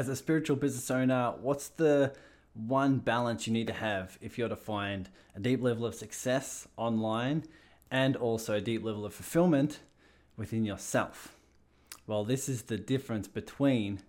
[0.00, 2.10] as a spiritual business owner, what's the
[2.54, 6.66] one balance you need to have if you're to find a deep level of success
[6.78, 7.44] online
[7.90, 9.80] and also a deep level of fulfillment
[10.38, 11.36] within yourself?
[12.06, 14.00] Well, this is the difference between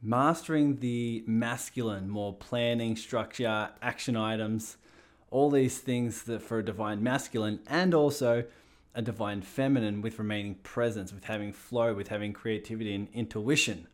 [0.00, 4.76] mastering the masculine, more planning, structure, action items,
[5.32, 8.44] all these things that for a divine masculine, and also
[8.94, 13.88] a divine feminine with remaining presence, with having flow, with having creativity and intuition.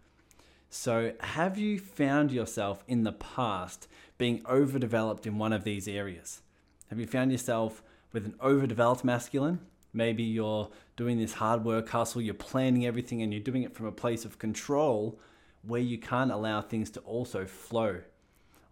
[0.76, 3.86] So, have you found yourself in the past
[4.18, 6.42] being overdeveloped in one of these areas?
[6.90, 7.80] Have you found yourself
[8.12, 9.60] with an overdeveloped masculine?
[9.92, 13.86] Maybe you're doing this hard work hustle, you're planning everything, and you're doing it from
[13.86, 15.16] a place of control
[15.62, 18.00] where you can't allow things to also flow.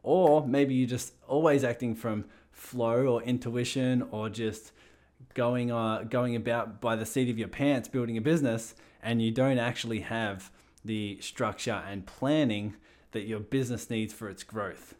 [0.02, 4.72] Or maybe you're just always acting from flow or intuition or just
[5.34, 8.74] going uh, going about by the seat of your pants building a business
[9.04, 10.50] and you don't actually have
[10.84, 12.74] the structure and planning
[13.12, 14.94] that your business needs for its growth.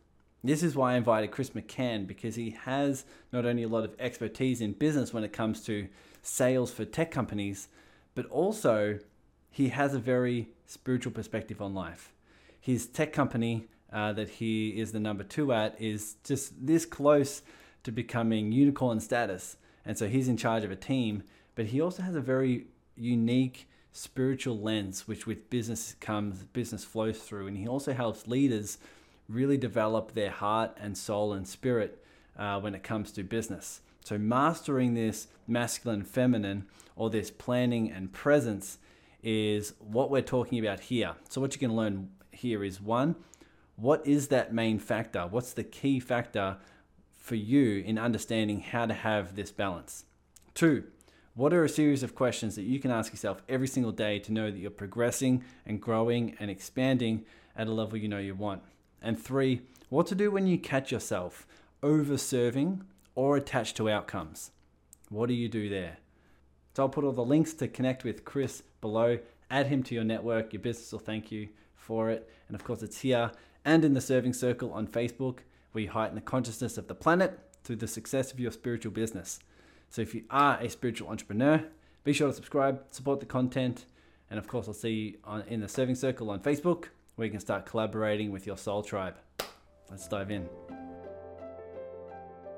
[0.44, 3.94] This is why I invited Chris McCann because he has not only a lot of
[3.98, 5.88] expertise in business when it comes to
[6.20, 7.68] sales for tech companies,
[8.14, 8.98] but also
[9.50, 12.12] he has a very spiritual perspective on life.
[12.60, 17.42] His tech company uh, that he is the number two at is just this close
[17.84, 19.56] to becoming unicorn status.
[19.84, 21.24] And so he's in charge of a team,
[21.54, 27.18] but he also has a very unique spiritual lens, which with business comes, business flows
[27.18, 27.46] through.
[27.46, 28.78] And he also helps leaders
[29.28, 32.02] really develop their heart and soul and spirit
[32.36, 33.80] uh, when it comes to business.
[34.04, 38.78] So mastering this masculine, feminine, or this planning and presence
[39.22, 41.14] is what we're talking about here.
[41.28, 43.16] So, what you can learn here is one,
[43.76, 45.26] what is that main factor?
[45.26, 46.56] What's the key factor
[47.12, 50.04] for you in understanding how to have this balance?
[50.54, 50.84] Two,
[51.34, 54.32] what are a series of questions that you can ask yourself every single day to
[54.32, 57.24] know that you're progressing and growing and expanding
[57.56, 58.62] at a level you know you want?
[59.00, 61.46] And three, what to do when you catch yourself
[61.82, 64.50] over serving or attached to outcomes?
[65.08, 65.98] What do you do there?
[66.74, 69.18] So I'll put all the links to connect with Chris below.
[69.50, 70.52] Add him to your network.
[70.52, 72.30] Your business will thank you for it.
[72.48, 73.32] And of course, it's here
[73.64, 75.38] and in the Serving Circle on Facebook,
[75.72, 79.38] where you heighten the consciousness of the planet through the success of your spiritual business.
[79.92, 81.62] So if you are a spiritual entrepreneur,
[82.02, 83.84] be sure to subscribe, support the content,
[84.30, 86.86] and of course, I'll see you on, in the Serving Circle on Facebook,
[87.16, 89.16] where you can start collaborating with your soul tribe.
[89.90, 90.48] Let's dive in.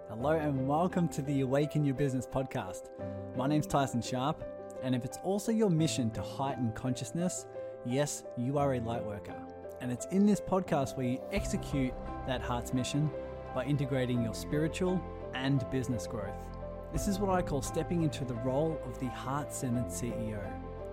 [0.09, 2.91] Hello, and welcome to the Awaken Your Business podcast.
[3.37, 4.45] My name's Tyson Sharp,
[4.85, 7.47] and if it's also your mission to heighten consciousness,
[7.85, 9.35] yes, you are a light worker.
[9.81, 11.95] And it's in this podcast where you execute
[12.29, 13.11] that heart's mission
[13.57, 15.03] by integrating your spiritual
[15.35, 16.54] and business growth.
[16.95, 20.41] This is what I call stepping into the role of the heart centered CEO.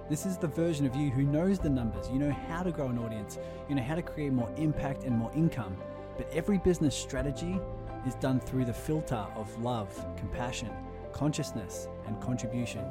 [0.10, 2.88] This is the version of you who knows the numbers, you know how to grow
[2.88, 3.38] an audience,
[3.70, 5.78] you know how to create more impact and more income.
[6.18, 7.60] But every business strategy
[8.08, 10.72] is done through the filter of love, compassion,
[11.14, 12.84] consciousness, and contribution.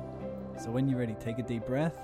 [0.56, 1.98] So when you're ready, take a deep breath,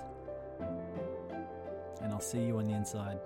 [2.02, 3.20] and I'll see you on the inside.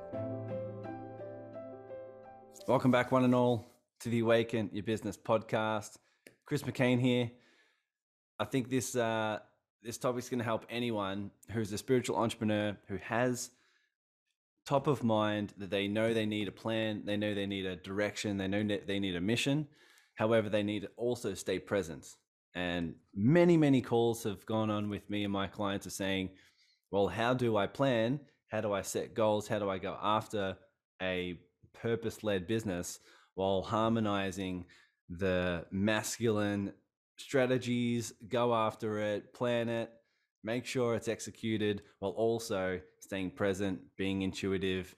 [2.69, 5.97] Welcome back, one and all, to the Awaken Your Business podcast.
[6.45, 7.31] Chris McCain here.
[8.41, 9.41] I think this uh,
[9.83, 13.51] this topic is going to help anyone who's a spiritual entrepreneur who has
[14.67, 17.77] top of mind that they know they need a plan, they know they need a
[17.77, 19.69] direction, they know they need a mission.
[20.15, 22.17] However, they need to also stay present.
[22.55, 26.31] And many, many calls have gone on with me and my clients are saying,
[26.91, 28.21] well, how do I plan?
[28.49, 29.49] How do I set goals?
[29.49, 30.57] How do I go after
[31.01, 31.39] a
[31.73, 33.01] purpose led business
[33.35, 34.67] while harmonizing
[35.09, 36.73] the masculine
[37.21, 39.91] strategies, go after it, plan it,
[40.43, 44.95] make sure it's executed while also staying present, being intuitive,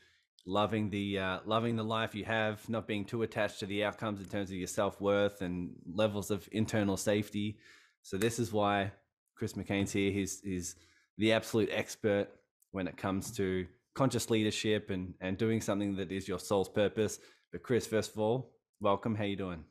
[0.47, 4.21] loving the uh, loving the life you have, not being too attached to the outcomes
[4.21, 7.59] in terms of your self worth and levels of internal safety.
[8.03, 8.93] So this is why
[9.37, 10.13] Chris McCain's here.
[10.13, 10.77] He's he's
[11.19, 12.29] the absolute expert
[12.71, 17.19] when it comes to conscious leadership and and doing something that is your soul's purpose.
[17.51, 19.15] But Chris, first of all, welcome.
[19.15, 19.65] How you doing?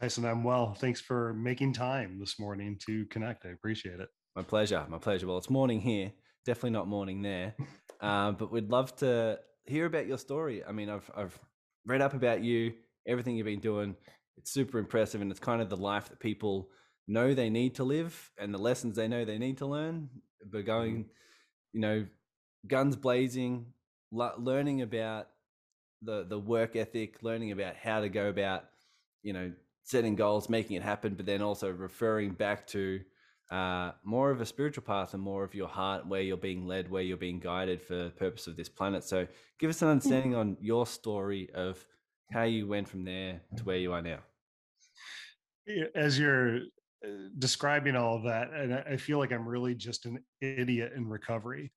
[0.00, 0.74] Tyson, I'm well.
[0.74, 3.44] Thanks for making time this morning to connect.
[3.44, 4.08] I appreciate it.
[4.36, 4.86] My pleasure.
[4.88, 5.26] My pleasure.
[5.26, 6.12] Well, it's morning here.
[6.46, 7.56] Definitely not morning there.
[8.00, 10.62] Uh, but we'd love to hear about your story.
[10.64, 11.36] I mean, I've I've
[11.84, 12.74] read up about you,
[13.08, 13.96] everything you've been doing.
[14.36, 16.70] It's super impressive, and it's kind of the life that people
[17.08, 20.10] know they need to live, and the lessons they know they need to learn.
[20.48, 21.08] But going, mm-hmm.
[21.72, 22.06] you know,
[22.68, 23.66] guns blazing,
[24.12, 25.26] learning about
[26.02, 28.62] the the work ethic, learning about how to go about,
[29.24, 29.50] you know,
[29.88, 33.00] setting goals, making it happen, but then also referring back to
[33.50, 36.90] uh, more of a spiritual path and more of your heart, where you're being led,
[36.90, 39.02] where you're being guided for the purpose of this planet.
[39.02, 39.26] So,
[39.58, 41.82] give us an understanding on your story of
[42.30, 44.18] how you went from there to where you are now.
[45.94, 46.56] As you're
[47.02, 47.08] uh,
[47.38, 51.72] describing all of that, and I feel like I'm really just an idiot in recovery.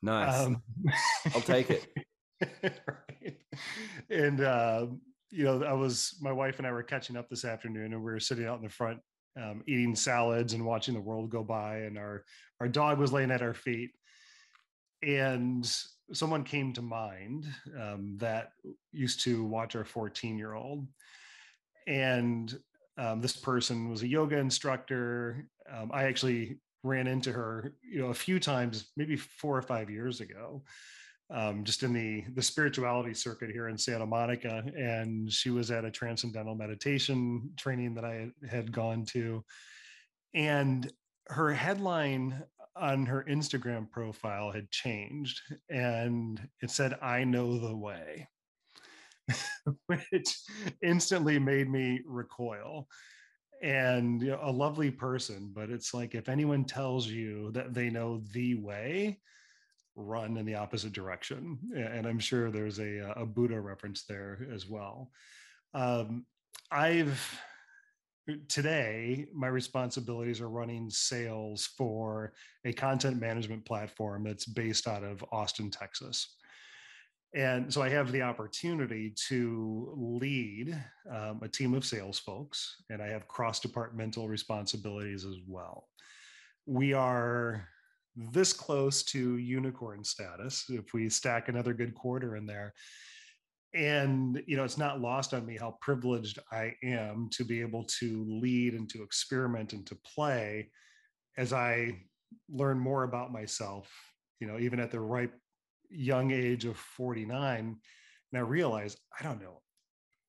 [0.00, 0.46] Nice.
[0.46, 0.62] Um,
[1.34, 1.86] I'll take it.
[2.62, 3.36] right.
[4.08, 4.86] And uh,
[5.32, 8.12] you know, I was my wife and I were catching up this afternoon, and we
[8.12, 9.00] were sitting out in the front
[9.40, 12.24] um, eating salads and watching the world go by, and our
[12.60, 13.90] our dog was laying at our feet,
[15.02, 15.68] and
[16.12, 17.46] someone came to mind
[17.80, 18.50] um, that
[18.92, 20.86] used to watch our 14 year old,
[21.86, 22.58] and
[22.98, 25.48] um, this person was a yoga instructor.
[25.72, 29.88] Um, I actually ran into her, you know, a few times, maybe four or five
[29.88, 30.62] years ago
[31.32, 35.84] um, just in the the spirituality circuit here in Santa Monica, and she was at
[35.84, 39.42] a transcendental meditation training that I had gone to,
[40.34, 40.92] and
[41.28, 42.42] her headline
[42.76, 45.40] on her Instagram profile had changed,
[45.70, 48.28] and it said "I know the way,"
[49.86, 50.36] which
[50.82, 52.86] instantly made me recoil.
[53.62, 57.90] And you know, a lovely person but it's like if anyone tells you that they
[57.90, 59.20] know the way
[59.94, 61.58] run in the opposite direction.
[61.76, 65.10] And I'm sure there's a, uh, a Buddha reference there as well.
[65.74, 66.26] Um,
[66.70, 67.40] I've
[68.48, 72.32] today my responsibilities are running sales for
[72.64, 76.36] a content management platform that's based out of Austin, Texas.
[77.34, 80.78] And so I have the opportunity to lead
[81.10, 85.88] um, a team of sales folks, and I have cross departmental responsibilities as well.
[86.66, 87.66] We are
[88.16, 92.74] this close to unicorn status if we stack another good quarter in there.
[93.74, 97.84] And you know it's not lost on me how privileged i am to be able
[98.00, 100.70] to lead and to experiment and to play
[101.38, 101.96] as i
[102.50, 103.90] learn more about myself
[104.40, 105.32] you know even at the ripe
[105.88, 107.78] young age of 49 and
[108.38, 109.62] i realize i don't know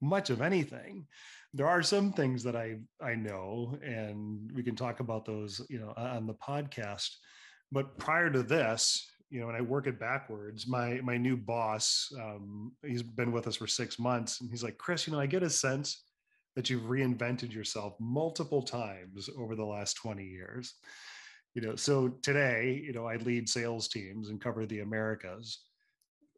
[0.03, 1.07] much of anything.
[1.53, 5.79] There are some things that i i know and we can talk about those you
[5.79, 7.09] know on the podcast
[7.73, 12.13] but prior to this you know and i work it backwards my my new boss
[12.21, 15.25] um, he's been with us for six months and he's like chris you know i
[15.25, 16.03] get a sense
[16.55, 20.75] that you've reinvented yourself multiple times over the last 20 years.
[21.55, 25.59] You know so today you know i lead sales teams and cover the americas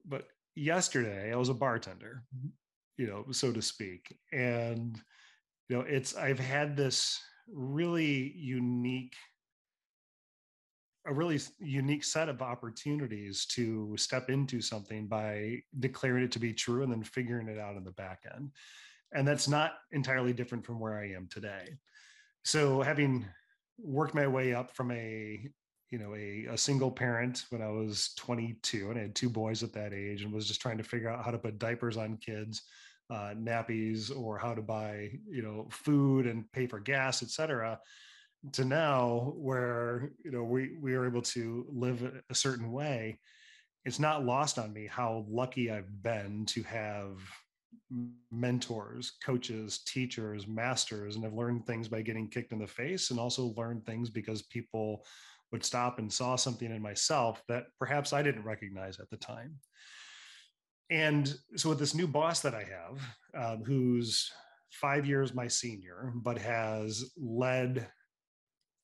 [0.04, 2.22] but yesterday i was a bartender
[2.98, 5.00] you know so to speak and
[5.70, 7.18] you know it's i've had this
[7.50, 9.16] really unique
[11.06, 16.54] a really unique set of opportunities to step into something by declaring it to be
[16.54, 18.52] true and then figuring it out in the back end.
[19.14, 21.78] And that's not entirely different from where I am today.
[22.44, 23.26] So having
[23.78, 25.50] worked my way up from a
[25.92, 29.64] you know a, a single parent when i was 22 and i had two boys
[29.64, 32.18] at that age and was just trying to figure out how to put diapers on
[32.18, 32.64] kids
[33.12, 37.80] uh, nappies or how to buy you know food and pay for gas etc
[38.54, 43.20] to now where you know we we are able to live a certain way
[43.86, 47.18] it's not lost on me how lucky i've been to have
[48.32, 53.20] mentors coaches teachers masters and i've learned things by getting kicked in the face and
[53.20, 55.06] also learned things because people
[55.52, 59.56] would stop and saw something in myself that perhaps i didn't recognize at the time.
[60.92, 63.00] And so with this new boss that i have
[63.34, 64.32] um, who's
[64.70, 67.88] five years my senior but has led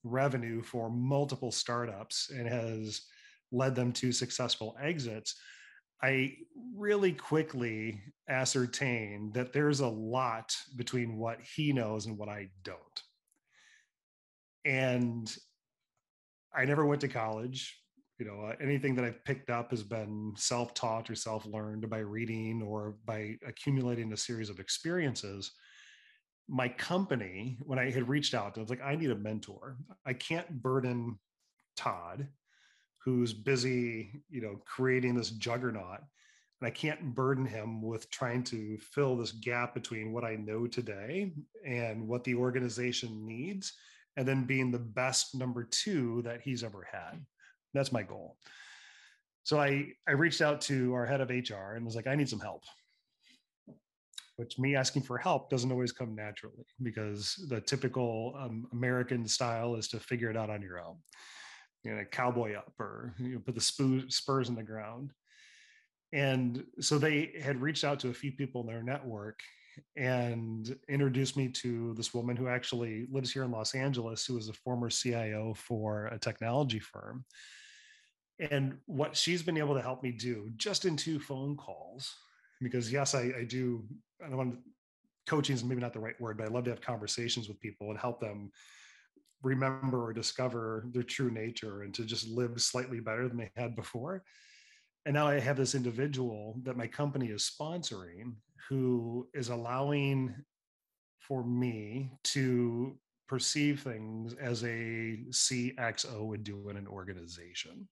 [0.03, 3.01] revenue for multiple startups and has
[3.51, 5.35] led them to successful exits,
[6.01, 6.35] I
[6.75, 13.03] really quickly ascertained that there's a lot between what he knows and what I don't.
[14.65, 15.33] And
[16.55, 17.77] I never went to college.
[18.17, 21.99] You know, anything that I've picked up has been self taught or self learned by
[21.99, 25.51] reading or by accumulating a series of experiences
[26.47, 29.77] my company, when I had reached out, I was like, I need a mentor.
[30.05, 31.17] I can't burden
[31.75, 32.27] Todd,
[33.03, 35.99] who's busy, you know, creating this juggernaut.
[36.59, 40.67] And I can't burden him with trying to fill this gap between what I know
[40.67, 41.33] today
[41.65, 43.73] and what the organization needs,
[44.17, 47.25] and then being the best number two that he's ever had.
[47.73, 48.37] That's my goal.
[49.43, 52.29] So I I reached out to our head of HR and was like, I need
[52.29, 52.63] some help
[54.41, 59.75] which me asking for help doesn't always come naturally because the typical um, American style
[59.75, 60.95] is to figure it out on your own.
[61.83, 65.11] You know, cowboy up or you know, put the spurs in the ground.
[66.11, 69.39] And so they had reached out to a few people in their network
[69.95, 74.49] and introduced me to this woman who actually lives here in Los Angeles, who was
[74.49, 77.25] a former CIO for a technology firm.
[78.39, 82.11] And what she's been able to help me do just in two phone calls,
[82.61, 83.83] because yes, I, I do,
[84.23, 84.59] I don't want
[85.27, 87.89] coaching is maybe not the right word, but I love to have conversations with people
[87.89, 88.51] and help them
[89.43, 93.75] remember or discover their true nature and to just live slightly better than they had
[93.75, 94.23] before.
[95.05, 98.33] And now I have this individual that my company is sponsoring
[98.69, 100.35] who is allowing
[101.19, 107.87] for me to perceive things as a CXO would do in an organization.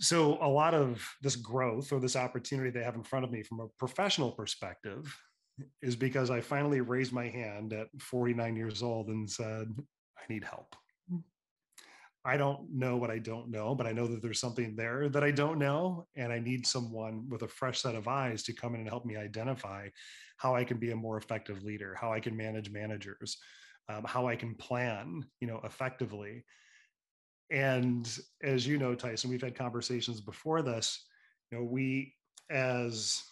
[0.00, 3.42] So, a lot of this growth or this opportunity they have in front of me
[3.42, 5.14] from a professional perspective
[5.82, 9.66] is because I finally raised my hand at 49 years old and said,
[10.16, 10.76] I need help.
[12.24, 15.24] I don't know what I don't know, but I know that there's something there that
[15.24, 16.06] I don't know.
[16.16, 19.06] And I need someone with a fresh set of eyes to come in and help
[19.06, 19.88] me identify
[20.36, 23.38] how I can be a more effective leader, how I can manage managers,
[23.88, 26.44] um, how I can plan, you know, effectively.
[27.50, 28.08] And
[28.42, 31.06] as you know, Tyson, we've had conversations before this.
[31.50, 32.14] You know, we
[32.50, 33.22] as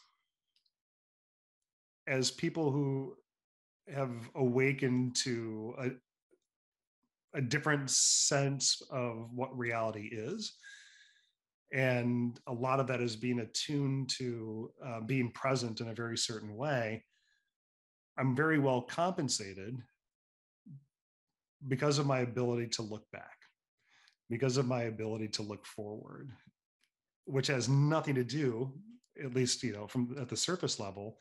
[2.06, 3.14] as people who
[3.92, 10.56] have awakened to a, a different sense of what reality is
[11.72, 16.16] and a lot of that is being attuned to uh, being present in a very
[16.16, 17.04] certain way
[18.18, 19.76] i'm very well compensated
[21.68, 23.35] because of my ability to look back
[24.28, 26.30] because of my ability to look forward
[27.26, 28.72] which has nothing to do
[29.22, 31.18] at least you know from at the surface level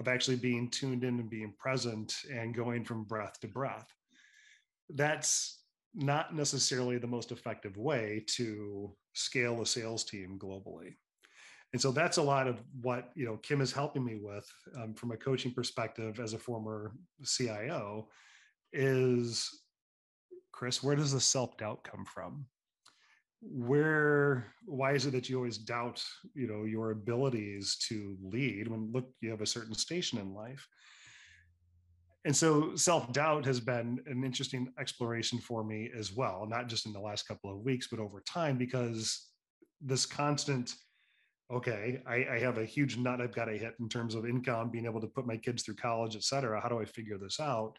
[0.00, 3.92] of actually being tuned in and being present and going from breath to breath.
[4.90, 5.62] That's
[5.94, 10.94] not necessarily the most effective way to scale a sales team globally.
[11.72, 14.94] And so that's a lot of what you know Kim is helping me with um,
[14.94, 16.92] from a coaching perspective as a former
[17.24, 18.08] CIO
[18.72, 19.62] is
[20.58, 22.46] Chris, where does the self doubt come from?
[23.40, 26.02] where why is it that you always doubt
[26.34, 30.66] you know your abilities to lead when look you have a certain station in life
[32.24, 36.92] and so self-doubt has been an interesting exploration for me as well not just in
[36.92, 39.28] the last couple of weeks but over time because
[39.80, 40.74] this constant
[41.52, 44.70] okay I, I have a huge nut i've got to hit in terms of income
[44.70, 47.38] being able to put my kids through college et cetera how do i figure this
[47.38, 47.78] out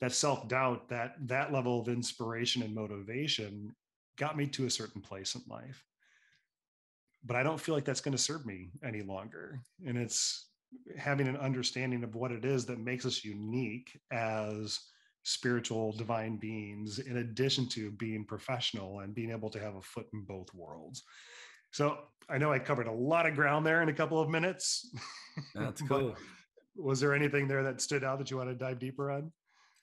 [0.00, 3.74] that self-doubt that that level of inspiration and motivation
[4.16, 5.84] got me to a certain place in life.
[7.24, 9.60] But I don't feel like that's going to serve me any longer.
[9.86, 10.48] And it's
[10.96, 14.80] having an understanding of what it is that makes us unique as
[15.22, 20.06] spiritual divine beings, in addition to being professional and being able to have a foot
[20.14, 21.02] in both worlds.
[21.72, 24.90] So I know I covered a lot of ground there in a couple of minutes.
[25.54, 26.16] That's cool.
[26.74, 29.30] was there anything there that stood out that you want to dive deeper on?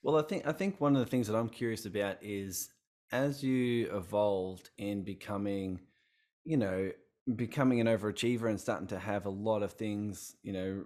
[0.02, 2.70] Well, I think I think one of the things that I'm curious about is
[3.10, 5.80] as you evolved in becoming,
[6.44, 6.90] you know,
[7.36, 10.84] becoming an overachiever and starting to have a lot of things, you know,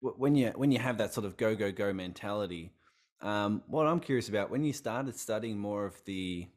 [0.00, 2.72] when you when you have that sort of go go go mentality,
[3.20, 6.48] um, what I'm curious about when you started studying more of the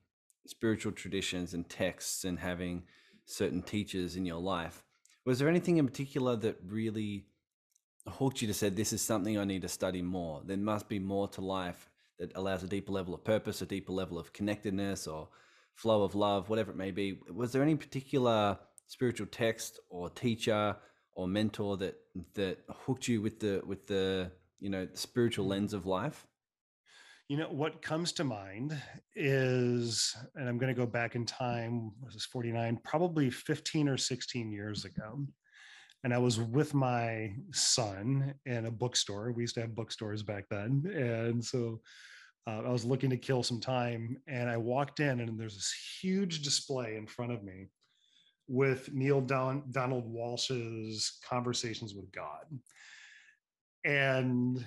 [0.48, 2.84] spiritual traditions and texts and having
[3.26, 4.84] certain teachers in your life,
[5.26, 7.26] was there anything in particular that really
[8.08, 10.42] hooked you to say this is something I need to study more?
[10.46, 13.92] There must be more to life that allows a deeper level of purpose, a deeper
[13.92, 15.28] level of connectedness or
[15.74, 17.20] flow of love, whatever it may be.
[17.34, 18.58] Was there any particular
[18.88, 20.76] spiritual text or teacher
[21.14, 21.96] or mentor that
[22.36, 26.26] that hooked you with the with the you know spiritual lens of life?
[27.28, 28.80] You know what comes to mind
[29.16, 31.92] is, and I'm going to go back in time.
[32.06, 35.26] This is 49, probably 15 or 16 years ago
[36.06, 39.32] and I was with my son in a bookstore.
[39.32, 41.82] We used to have bookstores back then, and so
[42.46, 44.16] uh, I was looking to kill some time.
[44.28, 47.70] And I walked in, and there's this huge display in front of me
[48.48, 52.46] with Neale Don- Donald Walsch's Conversations with God,
[53.84, 54.64] and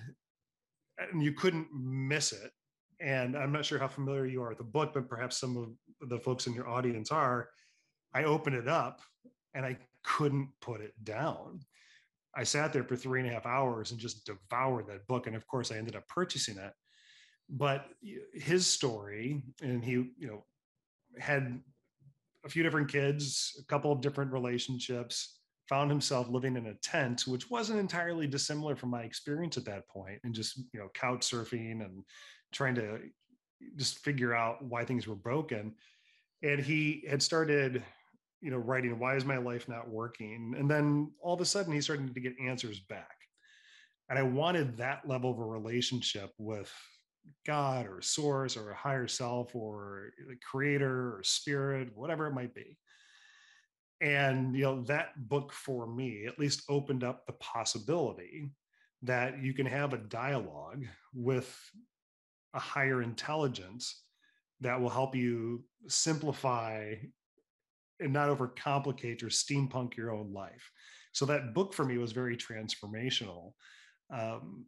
[0.99, 2.50] and you couldn't miss it.
[2.99, 6.09] And I'm not sure how familiar you are with the book, but perhaps some of
[6.09, 7.50] the folks in your audience are.
[8.12, 9.02] I opened it up
[9.54, 9.78] and I
[10.09, 11.61] couldn't put it down.
[12.35, 15.27] I sat there for three and a half hours and just devoured that book.
[15.27, 16.73] And of course, I ended up purchasing it.
[17.50, 17.87] But
[18.33, 20.45] his story, and he, you know,
[21.19, 21.61] had
[22.45, 27.27] a few different kids, a couple of different relationships, found himself living in a tent,
[27.27, 31.21] which wasn't entirely dissimilar from my experience at that point, and just, you know, couch
[31.21, 32.03] surfing and
[32.53, 33.00] trying to
[33.77, 35.75] just figure out why things were broken.
[36.43, 37.83] And he had started
[38.40, 40.54] you know, writing, why is my life not working?
[40.57, 43.16] And then all of a sudden he's starting to get answers back.
[44.09, 46.73] And I wanted that level of a relationship with
[47.47, 52.54] God or source or a higher self or the creator or spirit, whatever it might
[52.54, 52.78] be.
[54.00, 58.50] And you know, that book for me at least opened up the possibility
[59.02, 61.54] that you can have a dialogue with
[62.54, 64.02] a higher intelligence
[64.61, 66.95] that will help you simplify
[68.00, 70.71] and not overcomplicate or steampunk your own life.
[71.12, 73.52] So that book for me was very transformational.
[74.11, 74.67] Um,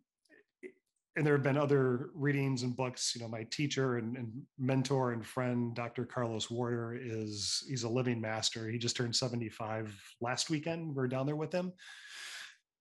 [1.16, 3.12] and there have been other readings and books.
[3.14, 6.04] You know, my teacher and, and, mentor and friend, Dr.
[6.04, 8.70] Carlos Warter, is he's a living master.
[8.70, 10.88] He just turned 75 last weekend.
[10.88, 11.72] We we're down there with him.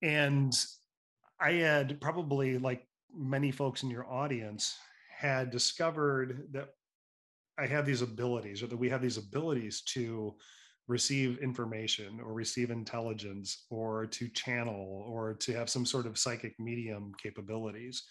[0.01, 0.53] And
[1.39, 4.77] I had probably like many folks in your audience
[5.15, 6.69] had discovered that
[7.59, 10.35] I have these abilities or that we have these abilities to
[10.87, 16.59] receive information or receive intelligence or to channel or to have some sort of psychic
[16.59, 18.03] medium capabilities.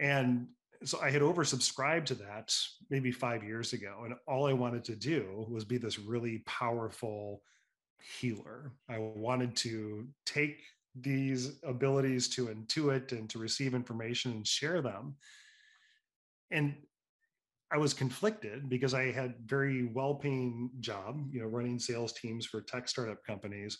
[0.00, 0.48] And
[0.84, 2.54] so I had oversubscribed to that
[2.90, 4.02] maybe five years ago.
[4.04, 7.42] And all I wanted to do was be this really powerful
[8.18, 8.72] healer.
[8.88, 10.62] I wanted to take
[10.98, 15.14] these abilities to intuit and to receive information and share them.
[16.50, 16.74] And
[17.72, 22.60] I was conflicted because I had very well-paying job, you know, running sales teams for
[22.60, 23.78] tech startup companies,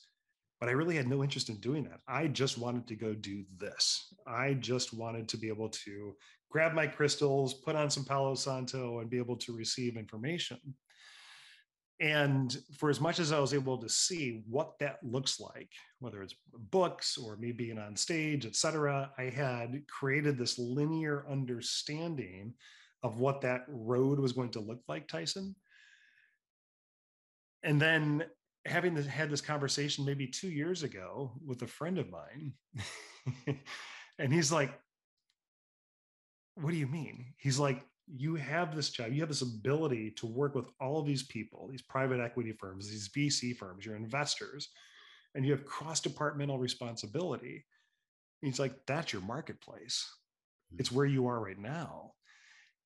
[0.59, 2.01] but I really had no interest in doing that.
[2.09, 4.13] I just wanted to go do this.
[4.27, 6.17] I just wanted to be able to
[6.51, 10.59] grab my crystals, put on some Palo Santo, and be able to receive information.
[12.01, 16.23] And for as much as I was able to see what that looks like, whether
[16.23, 16.35] it's
[16.71, 22.53] books or me being on stage, et cetera, I had created this linear understanding
[23.07, 25.55] of what that road was going to look like, Tyson.
[27.63, 28.25] And then
[28.67, 32.53] having this, had this conversation maybe two years ago with a friend of mine,
[34.19, 34.77] and he's like,
[36.57, 37.27] What do you mean?
[37.39, 41.07] He's like, You have this job, you have this ability to work with all of
[41.07, 44.69] these people, these private equity firms, these VC firms, your investors,
[45.37, 47.65] and you have cross departmental responsibility.
[48.43, 50.05] And he's like, That's your marketplace.
[50.77, 50.97] It's hmm.
[50.97, 52.16] where you are right now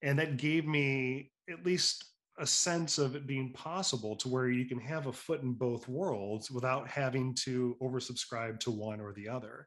[0.03, 2.05] and that gave me at least
[2.39, 5.89] a sense of it being possible to where you can have a foot in both
[5.89, 9.67] worlds without having to oversubscribe to one or the other.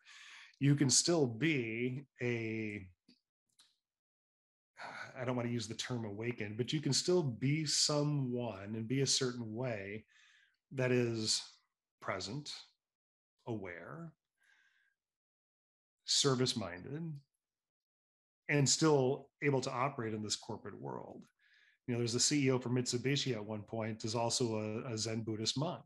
[0.59, 2.87] You can still be a
[5.19, 8.87] i don't want to use the term awakened but you can still be someone and
[8.87, 10.03] be a certain way
[10.71, 11.41] that is
[12.01, 12.51] present
[13.47, 14.11] aware
[16.05, 17.13] service minded
[18.49, 21.21] and still able to operate in this corporate world.
[21.87, 25.21] You know, there's a CEO for Mitsubishi at one point is also a, a Zen
[25.21, 25.83] Buddhist monk.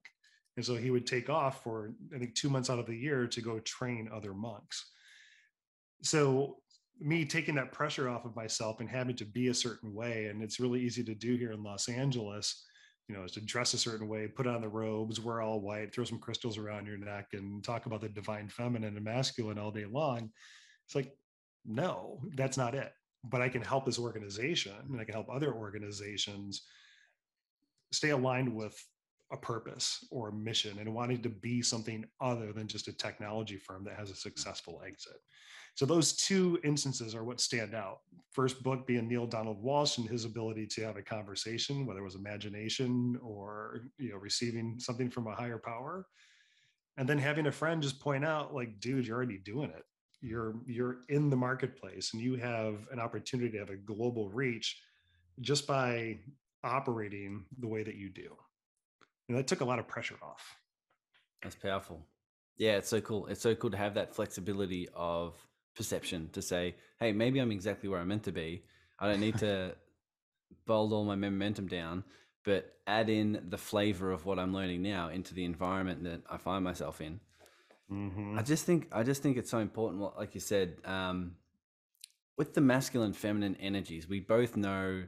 [0.55, 3.27] And so he would take off for, I think, two months out of the year
[3.27, 4.91] to go train other monks.
[6.03, 6.57] So,
[6.99, 10.41] me taking that pressure off of myself and having to be a certain way, and
[10.41, 12.65] it's really easy to do here in Los Angeles,
[13.07, 15.93] you know, is to dress a certain way, put on the robes, wear all white,
[15.93, 19.69] throw some crystals around your neck, and talk about the divine feminine and masculine all
[19.69, 20.31] day long.
[20.87, 21.13] It's like,
[21.67, 22.93] no, that's not it.
[23.23, 26.63] But I can help this organization and I can help other organizations
[27.91, 28.81] stay aligned with
[29.31, 33.57] a purpose or a mission and wanting to be something other than just a technology
[33.57, 35.17] firm that has a successful exit.
[35.75, 37.99] So those two instances are what stand out.
[38.31, 42.03] First book being Neale Donald Walsch and his ability to have a conversation, whether it
[42.03, 46.07] was imagination or you know receiving something from a higher power.
[46.97, 49.83] And then having a friend just point out, like, dude, you're already doing it
[50.21, 54.81] you're you're in the marketplace and you have an opportunity to have a global reach
[55.41, 56.17] just by
[56.63, 58.35] operating the way that you do.
[59.29, 60.55] And that took a lot of pressure off.
[61.43, 62.05] That's powerful.
[62.57, 63.27] Yeah it's so cool.
[63.27, 65.35] It's so cool to have that flexibility of
[65.75, 68.63] perception to say hey maybe i'm exactly where i'm meant to be.
[68.99, 69.75] I don't need to
[70.65, 72.03] bold all my momentum down
[72.43, 76.37] but add in the flavor of what i'm learning now into the environment that i
[76.37, 77.19] find myself in
[77.91, 78.37] Mm-hmm.
[78.37, 80.01] I just think I just think it's so important.
[80.01, 81.35] What, Like you said, um,
[82.37, 85.03] with the masculine, feminine energies, we both know,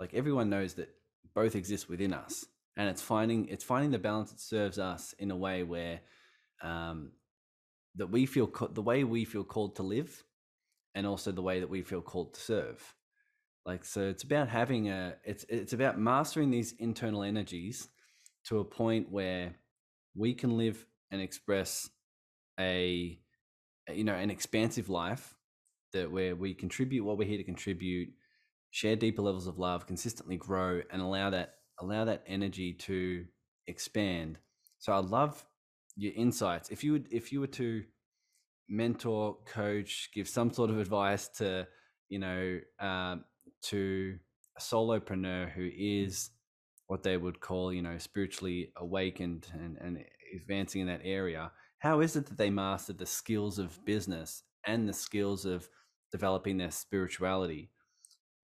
[0.00, 0.88] like everyone knows that
[1.34, 5.30] both exist within us, and it's finding it's finding the balance that serves us in
[5.30, 6.00] a way where
[6.62, 7.12] um,
[7.96, 10.24] that we feel the way we feel called to live,
[10.94, 12.94] and also the way that we feel called to serve.
[13.66, 17.88] Like so, it's about having a it's it's about mastering these internal energies
[18.44, 19.54] to a point where
[20.16, 21.90] we can live and express
[22.62, 23.18] a
[23.92, 25.34] you know an expansive life
[25.92, 28.08] that where we contribute what we're here to contribute
[28.70, 33.24] share deeper levels of love consistently grow and allow that allow that energy to
[33.66, 34.38] expand.
[34.78, 35.44] So I love
[35.96, 36.70] your insights.
[36.70, 37.84] If you would, if you were to
[38.68, 41.66] mentor, coach, give some sort of advice to,
[42.08, 43.24] you know, um,
[43.62, 44.18] to
[44.56, 46.30] a solopreneur who is
[46.86, 51.50] what they would call, you know, spiritually awakened and, and advancing in that area,
[51.82, 55.68] how is it that they mastered the skills of business and the skills of
[56.12, 57.72] developing their spirituality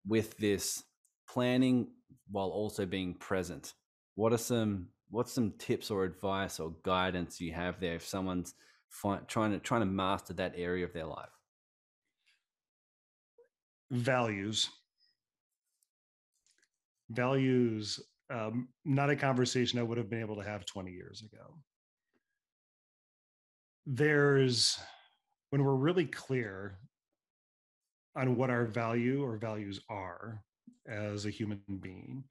[0.05, 0.83] with this
[1.29, 1.87] planning
[2.33, 3.75] while also being present?
[4.17, 8.55] What are some what's some tips or advice or guidance you have there if someone's
[9.29, 11.31] trying to trying to master that area of their life?
[13.93, 14.69] Values.
[17.09, 18.01] Values.
[18.31, 21.55] Um, not a conversation I would have been able to have 20 years ago.
[23.91, 24.79] There's
[25.49, 26.79] when we're really clear
[28.15, 30.45] on what our value or values are
[30.87, 32.25] as a human being,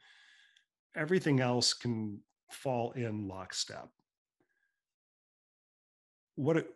[0.95, 2.19] everything else can
[2.51, 3.89] fall in lockstep.
[6.35, 6.67] What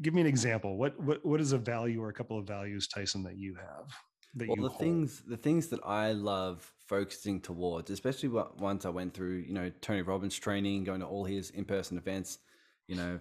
[0.00, 0.76] give me an example.
[0.76, 3.92] What what what is a value or a couple of values, Tyson, that you have?
[4.34, 4.80] That well, you the hold?
[4.80, 9.52] things the things that I love focusing towards, especially what once I went through, you
[9.52, 12.38] know, Tony Robbins training, going to all his in person events,
[12.86, 13.18] you know,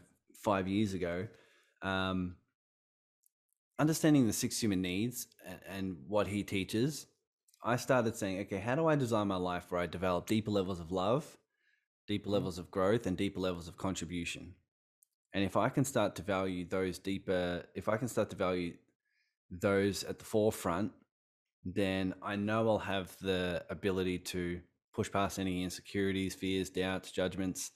[0.48, 1.28] five years ago.
[1.82, 2.38] Um,
[3.78, 7.08] understanding the six human needs and, and what he teaches,
[7.62, 10.80] I started saying, okay, how do I design my life where I develop deeper levels
[10.80, 11.38] of love,
[12.08, 12.34] deeper mm-hmm.
[12.36, 14.54] levels of growth, and deeper levels of contribution?
[15.34, 18.74] And if I can start to value those deeper, if I can start to value
[19.52, 20.94] those at the forefront,
[21.66, 24.62] then I know I'll have the ability to
[24.94, 27.72] push past any insecurities, fears, doubts, judgments,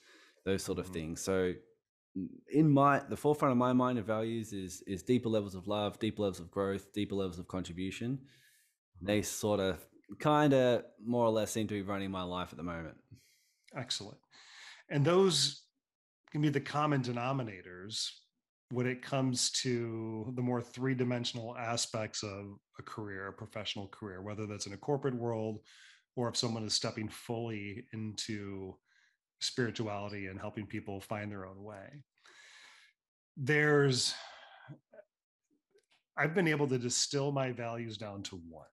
[0.46, 0.94] those sort of mm-hmm.
[0.94, 1.22] things.
[1.22, 1.54] So
[2.52, 6.00] in my the forefront of my mind of values is is deeper levels of love,
[6.00, 8.20] deeper levels of growth, deeper levels of contribution.
[8.98, 9.06] Mm-hmm.
[9.06, 9.86] They sort of
[10.20, 12.98] kind of more or less seem to be running my life at the moment.
[13.76, 14.18] Excellent.
[14.90, 15.64] And those
[16.32, 18.10] can be the common denominators
[18.72, 24.46] when it comes to the more three-dimensional aspects of a career, a professional career, whether
[24.48, 25.60] that's in a corporate world
[26.16, 28.76] or if someone is stepping fully into
[29.42, 32.04] spirituality and helping people find their own way.
[33.38, 34.14] There's,
[36.18, 38.66] I've been able to distill my values down to one,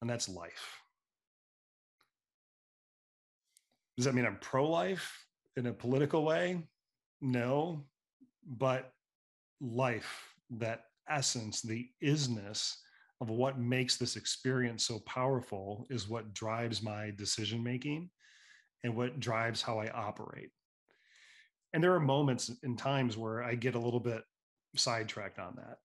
[0.00, 0.80] and that's life.
[3.96, 5.24] Does that mean I'm pro life
[5.56, 6.66] in a political way?
[7.20, 7.84] No,
[8.46, 8.92] but
[9.60, 12.74] life, that essence, the isness
[13.20, 18.10] of what makes this experience so powerful is what drives my decision making
[18.84, 20.50] and what drives how I operate.
[21.72, 24.22] And there are moments and times where I get a little bit
[24.76, 25.78] sidetracked on that.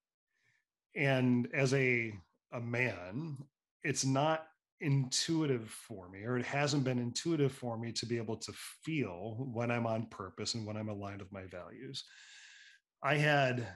[0.95, 2.13] And as a
[2.51, 3.37] a man,
[3.83, 4.45] it's not
[4.81, 9.49] intuitive for me, or it hasn't been intuitive for me to be able to feel
[9.53, 12.03] when I'm on purpose and when I'm aligned with my values.
[13.03, 13.67] I had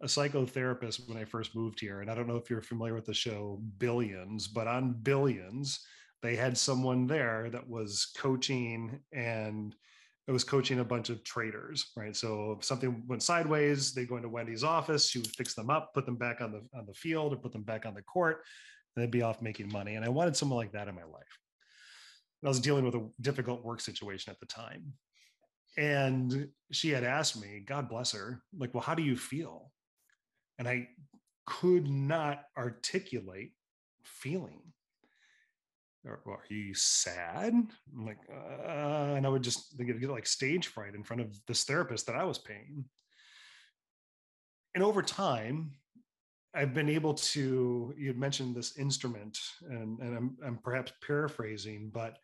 [0.00, 3.06] a psychotherapist when I first moved here, and I don't know if you're familiar with
[3.06, 5.84] the show Billions, but on Billions,
[6.22, 9.74] they had someone there that was coaching and
[10.28, 12.14] it was coaching a bunch of traders, right?
[12.14, 15.92] So if something went sideways, they go into Wendy's office, she would fix them up,
[15.94, 18.42] put them back on the on the field, or put them back on the court,
[18.94, 19.96] and they'd be off making money.
[19.96, 21.38] And I wanted someone like that in my life.
[22.42, 24.92] And I was dealing with a difficult work situation at the time.
[25.76, 29.72] And she had asked me, God bless her, like, well, how do you feel?
[30.58, 30.88] And I
[31.46, 33.52] could not articulate
[34.04, 34.69] feeling
[36.06, 37.52] are, are you sad?
[37.52, 41.38] I'm like, uh, and I would just get, get like stage fright in front of
[41.46, 42.84] this therapist that I was paying.
[44.74, 45.72] And over time,
[46.54, 52.18] I've been able to, you mentioned this instrument, and, and I'm, I'm perhaps paraphrasing, but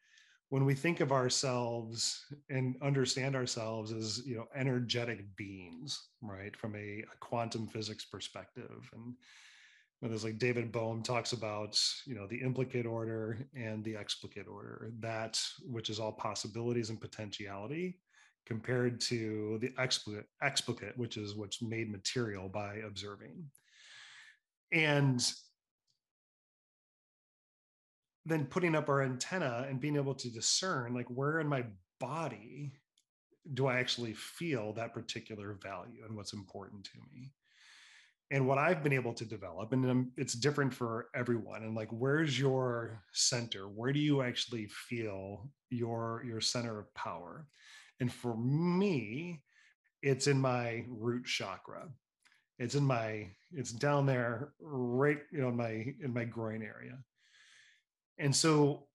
[0.49, 6.75] when we think of ourselves and understand ourselves as you know energetic beings right from
[6.77, 9.15] a, a quantum physics perspective and
[10.03, 14.93] there's like David Bohm talks about, you know, the implicate order and the explicate order,
[15.01, 17.99] that which is all possibilities and potentiality,
[18.45, 23.45] compared to the explicate, explicate which is what's made material by observing.
[24.71, 25.21] And
[28.25, 31.65] then putting up our antenna and being able to discern, like, where in my
[31.99, 32.75] body
[33.55, 37.33] do I actually feel that particular value and what's important to me?
[38.31, 42.39] And what i've been able to develop and it's different for everyone and like where's
[42.39, 43.65] your center?
[43.69, 47.47] Where do you actually feel your your center of power?
[48.01, 49.43] And for me
[50.03, 51.89] it's in my root chakra.
[52.59, 56.99] It's in my it's down there right you know in my in my groin area.
[58.19, 58.87] And so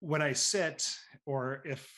[0.00, 0.88] when I sit,
[1.26, 1.90] or if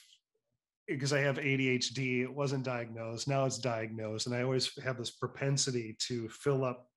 [0.95, 3.29] because I have ADHD, it wasn't diagnosed.
[3.29, 4.27] Now it's diagnosed.
[4.27, 6.89] And I always have this propensity to fill up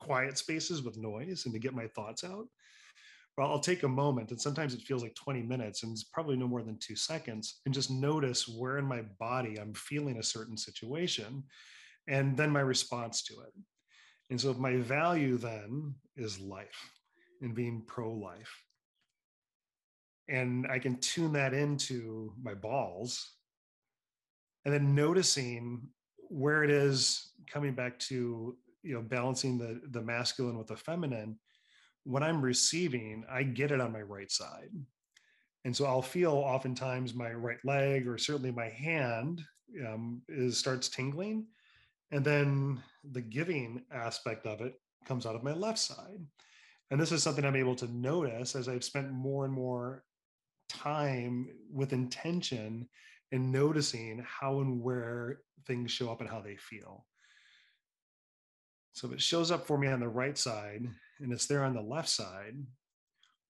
[0.00, 2.46] quiet spaces with noise and to get my thoughts out.
[3.38, 6.36] Well, I'll take a moment, and sometimes it feels like 20 minutes, and it's probably
[6.36, 10.22] no more than two seconds, and just notice where in my body I'm feeling a
[10.22, 11.42] certain situation,
[12.08, 13.54] and then my response to it.
[14.28, 16.90] And so, if my value then is life
[17.40, 18.52] and being pro life,
[20.32, 23.34] and I can tune that into my balls,
[24.64, 30.56] and then noticing where it is coming back to you know balancing the the masculine
[30.56, 31.38] with the feminine
[32.04, 34.70] when i'm receiving i get it on my right side.
[35.64, 39.42] And so i'll feel oftentimes my right leg or certainly my hand
[39.86, 41.46] um, is starts tingling.
[42.10, 44.74] And then the giving aspect of it
[45.06, 46.26] comes out of my left side.
[46.90, 50.02] And this is something i'm able to notice as i've spent more and more
[50.72, 52.88] time with intention
[53.30, 57.06] and noticing how and where things show up and how they feel
[58.92, 60.86] so if it shows up for me on the right side
[61.20, 62.54] and it's there on the left side,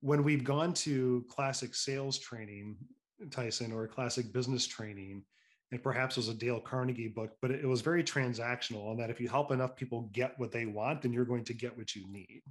[0.00, 2.76] when we've gone to classic sales training,
[3.30, 5.24] Tyson, or classic business training,
[5.70, 9.10] and perhaps it was a Dale Carnegie book, but it was very transactional and that
[9.10, 11.94] if you help enough people get what they want, then you're going to get what
[11.94, 12.42] you need.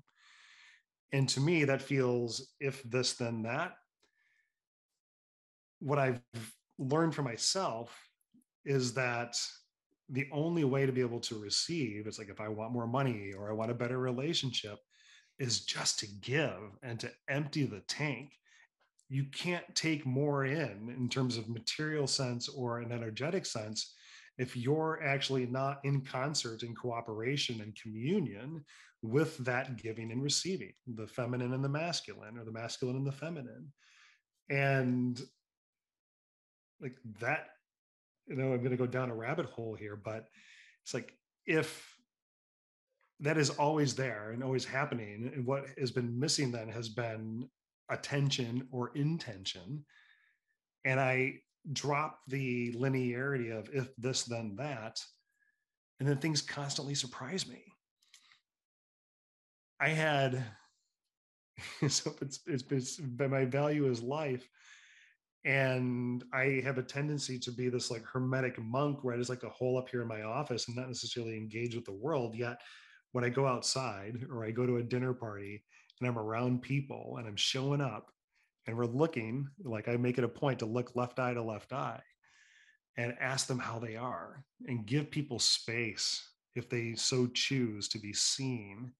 [1.13, 3.73] And to me, that feels if this, then that.
[5.81, 6.21] What I've
[6.77, 7.95] learned for myself
[8.63, 9.35] is that
[10.09, 13.31] the only way to be able to receive it's like if i want more money
[13.31, 14.77] or i want a better relationship
[15.41, 18.31] is just to give and to empty the tank.
[19.09, 23.95] You can't take more in in terms of material sense or an energetic sense
[24.37, 28.63] if you're actually not in concert in cooperation and communion
[29.01, 33.11] with that giving and receiving the feminine and the masculine or the masculine and the
[33.11, 33.73] feminine.
[34.49, 35.19] And
[36.81, 37.47] like that
[38.27, 40.27] you know, I'm going to go down a rabbit hole here, but
[40.83, 41.13] it's like
[41.45, 41.95] if
[43.19, 47.47] that is always there and always happening, and what has been missing then has been
[47.89, 49.83] attention or intention.
[50.85, 51.35] And I
[51.73, 54.99] drop the linearity of if this, then that.
[55.99, 57.63] And then things constantly surprise me.
[59.79, 60.43] I had,
[61.87, 64.47] so it's, it's, it's, my value is life
[65.43, 69.43] and i have a tendency to be this like hermetic monk where i just like
[69.43, 72.61] a hole up here in my office and not necessarily engage with the world yet
[73.11, 75.63] when i go outside or i go to a dinner party
[75.99, 78.11] and i'm around people and i'm showing up
[78.67, 81.73] and we're looking like i make it a point to look left eye to left
[81.73, 82.01] eye
[82.97, 87.97] and ask them how they are and give people space if they so choose to
[87.97, 88.91] be seen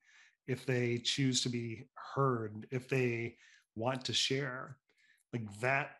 [0.47, 3.36] if they choose to be heard if they
[3.75, 4.77] want to share.
[5.34, 5.91] Like that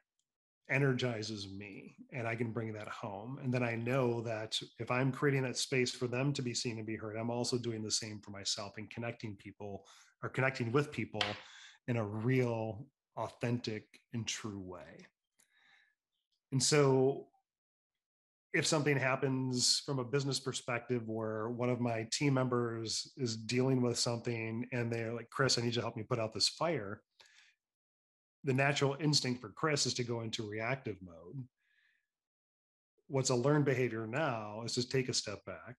[0.72, 3.40] energizes me and I can bring that home.
[3.44, 6.78] And then I know that if I'm creating that space for them to be seen
[6.78, 9.86] and be heard, I'm also doing the same for myself and connecting people
[10.24, 11.22] or connecting with people
[11.88, 12.86] in a real,
[13.18, 15.06] authentic, and true way.
[16.52, 17.28] And so
[18.54, 23.82] if something happens from a business perspective where one of my team members is dealing
[23.82, 26.50] with something and they're like, Chris, I need you to help me put out this
[26.50, 27.02] fire
[28.44, 31.44] the natural instinct for Chris is to go into reactive mode.
[33.08, 35.76] What's a learned behavior now is to take a step back,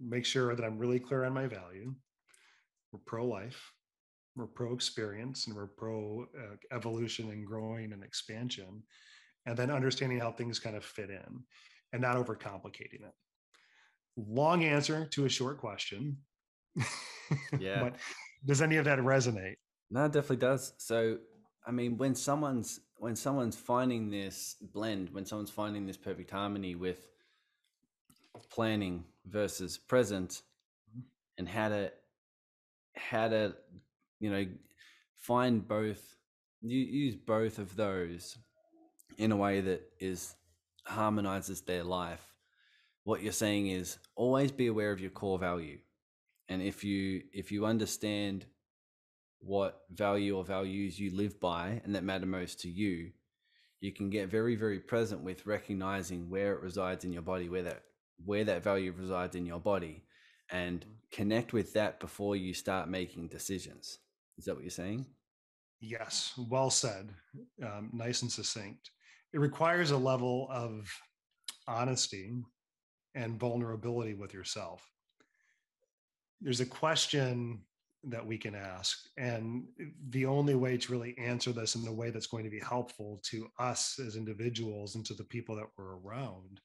[0.00, 1.94] make sure that I'm really clear on my value.
[2.92, 3.72] We're pro life,
[4.36, 8.82] we're pro experience, and we're pro uh, evolution and growing and expansion.
[9.46, 11.42] And then understanding how things kind of fit in
[11.92, 13.14] and not overcomplicating it.
[14.16, 16.18] Long answer to a short question.
[17.58, 17.80] Yeah.
[17.80, 17.94] but
[18.44, 19.54] does any of that resonate?
[19.90, 20.74] No, it definitely does.
[20.76, 21.16] So
[21.66, 26.74] I mean, when someone's when someone's finding this blend, when someone's finding this perfect harmony
[26.74, 27.08] with
[28.50, 30.42] planning versus present,
[30.90, 31.00] mm-hmm.
[31.38, 31.92] and how to
[32.96, 33.54] how to
[34.20, 34.46] you know
[35.16, 36.16] find both
[36.60, 38.38] you use both of those
[39.18, 40.34] in a way that is
[40.84, 42.34] harmonizes their life
[43.04, 45.78] what you're saying is always be aware of your core value
[46.48, 48.46] and if you if you understand
[49.42, 53.10] what value or values you live by and that matter most to you,
[53.80, 57.64] you can get very, very present with recognizing where it resides in your body, where
[57.64, 57.82] that
[58.24, 60.04] where that value resides in your body,
[60.50, 60.92] and mm-hmm.
[61.10, 63.98] connect with that before you start making decisions.
[64.38, 65.06] Is that what you're saying?
[65.80, 67.10] Yes, well said.
[67.60, 68.90] Um, nice and succinct.
[69.34, 70.88] It requires a level of
[71.66, 72.30] honesty
[73.16, 74.88] and vulnerability with yourself.
[76.40, 77.62] There's a question
[78.04, 78.98] that we can ask.
[79.16, 79.64] And
[80.10, 83.20] the only way to really answer this in a way that's going to be helpful
[83.30, 86.60] to us as individuals and to the people that we're around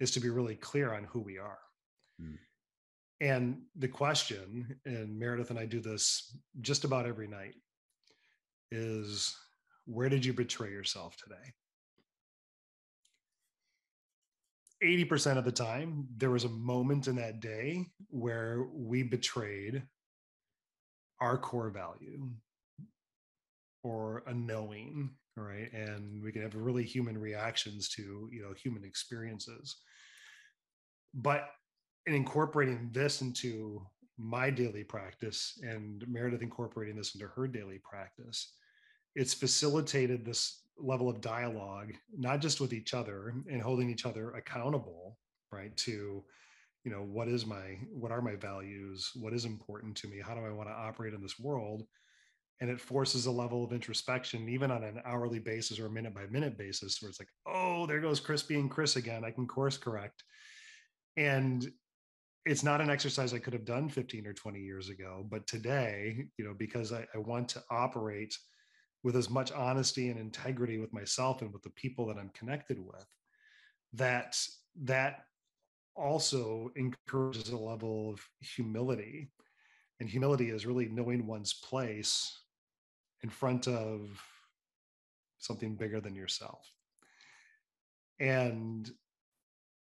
[0.00, 1.58] is to be really clear on who we are.
[2.20, 2.38] Mm.
[3.20, 7.54] And the question, and Meredith and I do this just about every night,
[8.70, 9.36] is
[9.86, 11.52] where did you betray yourself today?
[14.82, 19.82] 80% of the time, there was a moment in that day where we betrayed
[21.20, 22.28] our core value
[23.82, 25.72] or a knowing, right?
[25.72, 29.76] And we can have really human reactions to, you know, human experiences.
[31.14, 31.48] But
[32.06, 33.86] in incorporating this into
[34.18, 38.54] my daily practice and Meredith incorporating this into her daily practice,
[39.14, 44.32] it's facilitated this level of dialogue, not just with each other and holding each other
[44.32, 45.18] accountable,
[45.52, 45.76] right?
[45.78, 46.24] To,
[46.88, 49.10] you know, what is my, what are my values?
[49.14, 50.22] What is important to me?
[50.24, 51.82] How do I want to operate in this world?
[52.62, 56.14] And it forces a level of introspection, even on an hourly basis or a minute
[56.14, 59.22] by minute basis, where it's like, oh, there goes Chris being Chris again.
[59.22, 60.24] I can course correct.
[61.18, 61.70] And
[62.46, 65.26] it's not an exercise I could have done 15 or 20 years ago.
[65.30, 68.34] But today, you know, because I, I want to operate
[69.04, 72.78] with as much honesty and integrity with myself and with the people that I'm connected
[72.78, 73.04] with,
[73.92, 74.38] that
[74.84, 75.24] that
[75.98, 79.30] also encourages a level of humility.
[80.00, 82.40] And humility is really knowing one's place
[83.22, 84.08] in front of
[85.38, 86.70] something bigger than yourself.
[88.20, 88.90] And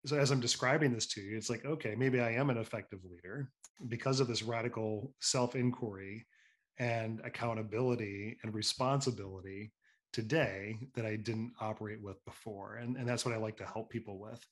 [0.04, 3.00] so as I'm describing this to you, it's like, okay, maybe I am an effective
[3.04, 3.50] leader
[3.88, 6.26] because of this radical self-inquiry
[6.78, 9.72] and accountability and responsibility
[10.12, 12.76] today that I didn't operate with before.
[12.76, 14.44] And, and that's what I like to help people with.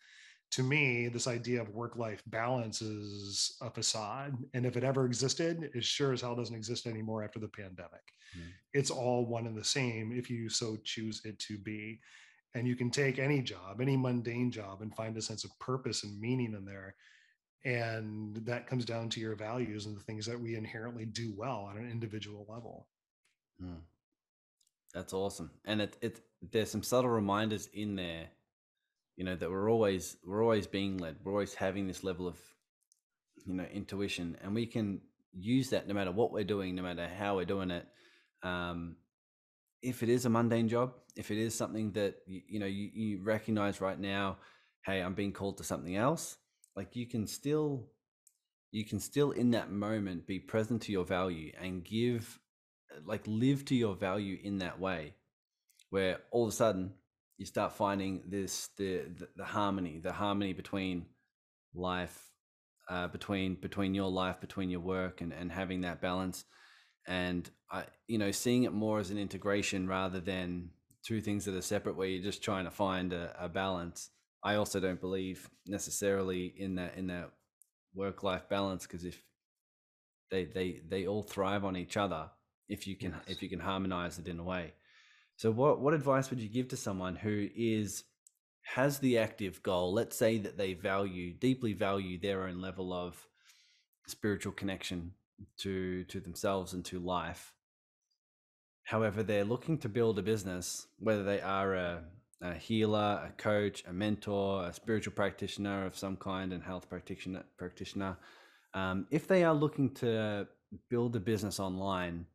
[0.53, 4.37] To me, this idea of work life balance is a facade.
[4.53, 8.13] And if it ever existed, it sure as hell doesn't exist anymore after the pandemic.
[8.37, 8.49] Mm.
[8.75, 12.01] It's all one and the same if you so choose it to be.
[12.55, 16.03] And you can take any job, any mundane job, and find a sense of purpose
[16.03, 16.97] and meaning in there
[17.65, 21.69] and that comes down to your values and the things that we inherently do well
[21.69, 22.87] on an individual level
[23.63, 23.77] mm.
[24.95, 28.29] that's awesome and it, it there's some subtle reminders in there
[29.21, 31.17] you know that we're always we're always being led.
[31.23, 32.39] We're always having this level of
[33.45, 35.03] you know intuition and we can
[35.35, 37.87] use that no matter what we're doing no matter how we're doing it.
[38.43, 38.97] Um
[39.83, 42.89] if it is a mundane job if it is something that you, you know you,
[42.95, 44.39] you recognize right now
[44.87, 46.37] hey i'm being called to something else
[46.77, 47.89] like you can still
[48.73, 52.39] you can still in that moment be present to your value and give
[53.07, 55.15] like live to your value in that way
[55.89, 56.93] where all of a sudden
[57.40, 61.07] you start finding this the the, the harmony the harmony between
[61.74, 62.31] life
[62.88, 66.44] uh, between between your life between your work and and having that balance
[67.09, 70.70] and i you know seeing it more as an integration rather than
[71.05, 74.11] two things that are separate where you're just trying to find a, a balance
[74.42, 77.31] I also don't believe necessarily in that in that
[77.94, 79.22] work life balance because if
[80.31, 82.31] they they they all thrive on each other
[82.68, 83.37] if you can yes.
[83.37, 84.72] if you can harmonize it in a way.
[85.40, 88.05] So what what advice would you give to someone who is
[88.61, 89.90] has the active goal?
[89.90, 93.26] Let's say that they value deeply value their own level of
[94.07, 95.12] spiritual connection
[95.61, 97.55] to to themselves and to life.
[98.83, 102.05] However, they're looking to build a business, whether they are a
[102.42, 107.44] a healer, a coach, a mentor, a spiritual practitioner of some kind, and health practitioner
[107.57, 108.18] practitioner.
[108.74, 110.48] Um, if they are looking to
[110.90, 112.26] build a business online,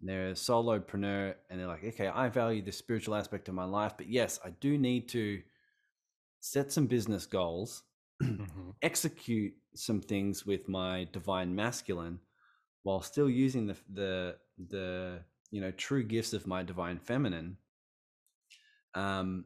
[0.00, 3.94] they're a solopreneur, and they're like, okay, I value the spiritual aspect of my life,
[3.96, 5.42] but yes, I do need to
[6.40, 7.82] set some business goals,
[8.22, 8.70] mm-hmm.
[8.82, 12.18] execute some things with my divine masculine,
[12.82, 14.36] while still using the the
[14.68, 17.56] the you know true gifts of my divine feminine
[18.94, 19.44] um,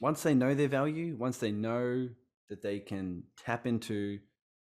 [0.00, 2.08] once they know their value, once they know
[2.48, 4.18] that they can tap into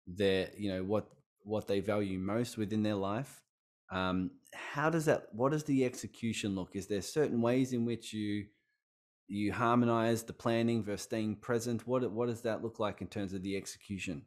[0.06, 1.06] their, you know, what
[1.44, 3.42] what they value most within their life,
[3.90, 5.26] um, how does that?
[5.32, 6.74] What does the execution look?
[6.74, 8.46] Is there certain ways in which you
[9.28, 11.86] you harmonize the planning versus staying present?
[11.86, 14.22] What what does that look like in terms of the execution?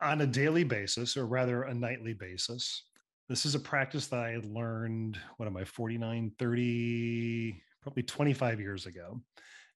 [0.00, 2.84] On a daily basis, or rather a nightly basis,
[3.28, 8.86] this is a practice that I learned, what am I, 49, 30, probably 25 years
[8.86, 9.20] ago.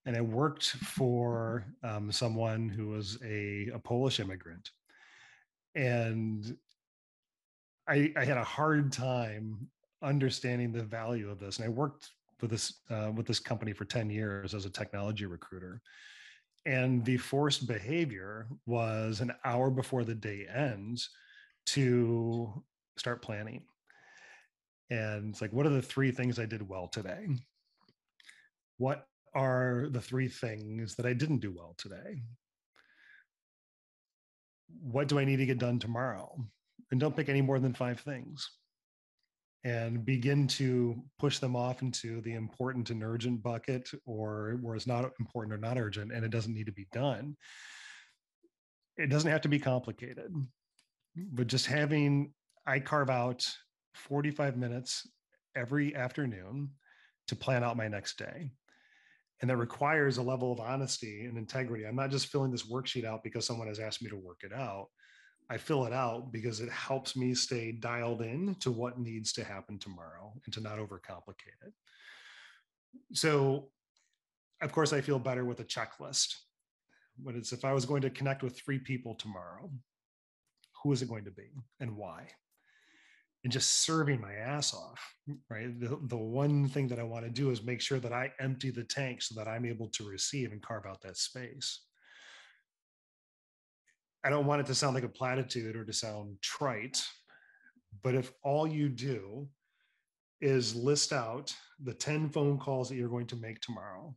[0.06, 4.70] And I worked for um, someone who was a, a Polish immigrant.
[5.74, 6.56] And
[7.88, 9.68] I, I, had a hard time
[10.02, 11.58] understanding the value of this.
[11.58, 15.26] And I worked for this uh, with this company for 10 years as a technology
[15.26, 15.80] recruiter.
[16.64, 21.10] And the forced behavior was an hour before the day ends
[21.66, 22.62] to
[22.96, 23.62] start planning.
[24.90, 27.26] And it's like, what are the three things I did well today?
[28.78, 32.22] What are the three things that I didn't do well today?
[34.82, 36.36] What do I need to get done tomorrow?
[36.92, 38.48] And don't pick any more than five things
[39.64, 44.86] and begin to push them off into the important and urgent bucket or where it's
[44.86, 47.36] not important or not urgent and it doesn't need to be done.
[48.96, 50.34] It doesn't have to be complicated,
[51.16, 52.34] but just having,
[52.66, 53.46] I carve out
[53.94, 55.08] 45 minutes
[55.56, 56.70] every afternoon
[57.28, 58.50] to plan out my next day.
[59.40, 61.84] And that requires a level of honesty and integrity.
[61.84, 64.52] I'm not just filling this worksheet out because someone has asked me to work it
[64.52, 64.88] out.
[65.50, 69.44] I fill it out because it helps me stay dialed in to what needs to
[69.44, 71.72] happen tomorrow and to not overcomplicate it.
[73.12, 73.68] So,
[74.60, 76.34] of course, I feel better with a checklist.
[77.18, 79.70] But it's if I was going to connect with three people tomorrow,
[80.82, 82.26] who is it going to be and why?
[83.44, 85.00] And just serving my ass off,
[85.50, 85.78] right?
[85.78, 88.70] The, the one thing that I want to do is make sure that I empty
[88.70, 91.80] the tank so that I'm able to receive and carve out that space.
[94.24, 97.04] I don't want it to sound like a platitude or to sound trite,
[98.02, 99.48] but if all you do
[100.40, 104.14] is list out the 10 phone calls that you're going to make tomorrow,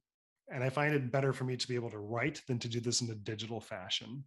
[0.51, 2.80] and I find it better for me to be able to write than to do
[2.80, 4.24] this in a digital fashion.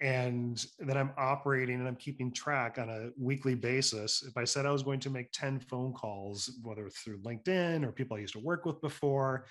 [0.00, 4.22] And then I'm operating and I'm keeping track on a weekly basis.
[4.22, 7.92] If I said I was going to make 10 phone calls, whether through LinkedIn or
[7.92, 9.46] people I used to work with before,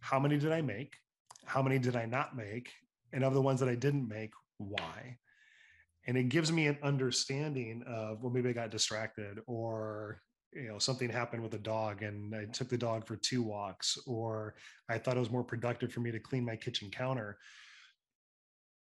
[0.00, 0.94] how many did I make?
[1.46, 2.70] How many did I not make?
[3.12, 5.18] And of the ones that I didn't make, why.
[6.06, 10.22] And it gives me an understanding of well maybe i got distracted or
[10.54, 13.98] you know something happened with a dog and i took the dog for two walks
[14.06, 14.54] or
[14.88, 17.38] i thought it was more productive for me to clean my kitchen counter.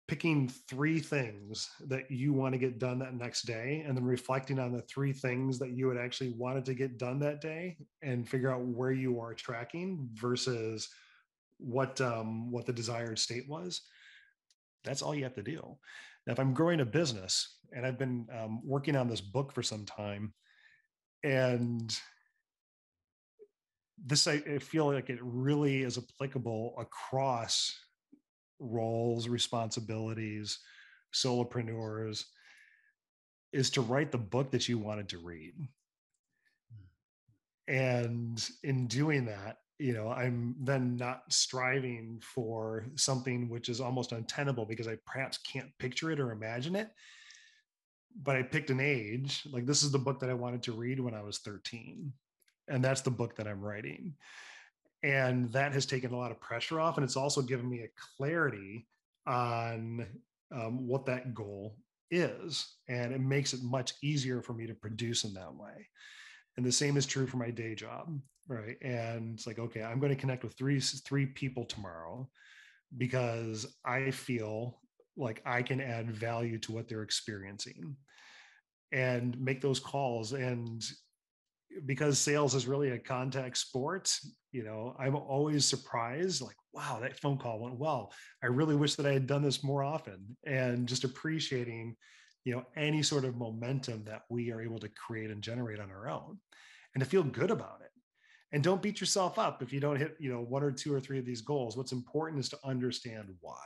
[0.07, 4.57] Picking three things that you want to get done that next day and then reflecting
[4.57, 8.27] on the three things that you had actually wanted to get done that day and
[8.27, 10.89] figure out where you are tracking versus
[11.59, 13.81] what um, what the desired state was
[14.83, 15.77] that's all you have to do.
[16.25, 19.63] Now, if I'm growing a business and I've been um, working on this book for
[19.63, 20.33] some time,
[21.23, 21.95] and
[24.05, 27.77] this I, I feel like it really is applicable across
[28.59, 30.59] roles, responsibilities,
[31.13, 32.25] solopreneurs,
[33.51, 35.53] is to write the book that you wanted to read.
[37.67, 37.73] Hmm.
[37.73, 44.11] And in doing that, you know i'm then not striving for something which is almost
[44.11, 46.89] untenable because i perhaps can't picture it or imagine it.
[48.21, 50.99] But i picked an age like this is the book that i wanted to read
[50.99, 52.11] when i was 13
[52.67, 54.13] and that's the book that i'm writing.
[55.01, 58.01] And that has taken a lot of pressure off and it's also given me a
[58.17, 58.85] clarity
[59.25, 60.05] on
[60.51, 61.77] um, what that goal
[62.11, 65.87] is and it makes it much easier for me to produce in that way.
[66.57, 68.19] And the same is true for my day job
[68.49, 72.27] right and it's like okay i'm going to connect with three three people tomorrow
[72.97, 74.81] because i feel
[75.15, 77.95] like i can add value to what they're experiencing
[78.91, 80.33] and make those calls.
[80.33, 80.83] And
[81.85, 84.11] because sales is really a contact sport
[84.51, 88.11] you know i'm always surprised like wow that phone call went well.
[88.43, 90.35] I really wish that i had done this more often.
[90.45, 91.95] And just appreciating
[92.43, 95.91] you know any sort of momentum that we are able to create and generate on
[95.91, 96.39] our own
[96.95, 97.88] and to feel good about it
[98.51, 100.99] and don't beat yourself up if you don't hit you know one or two or
[100.99, 101.77] three of these goals.
[101.77, 103.65] What's important is to understand why.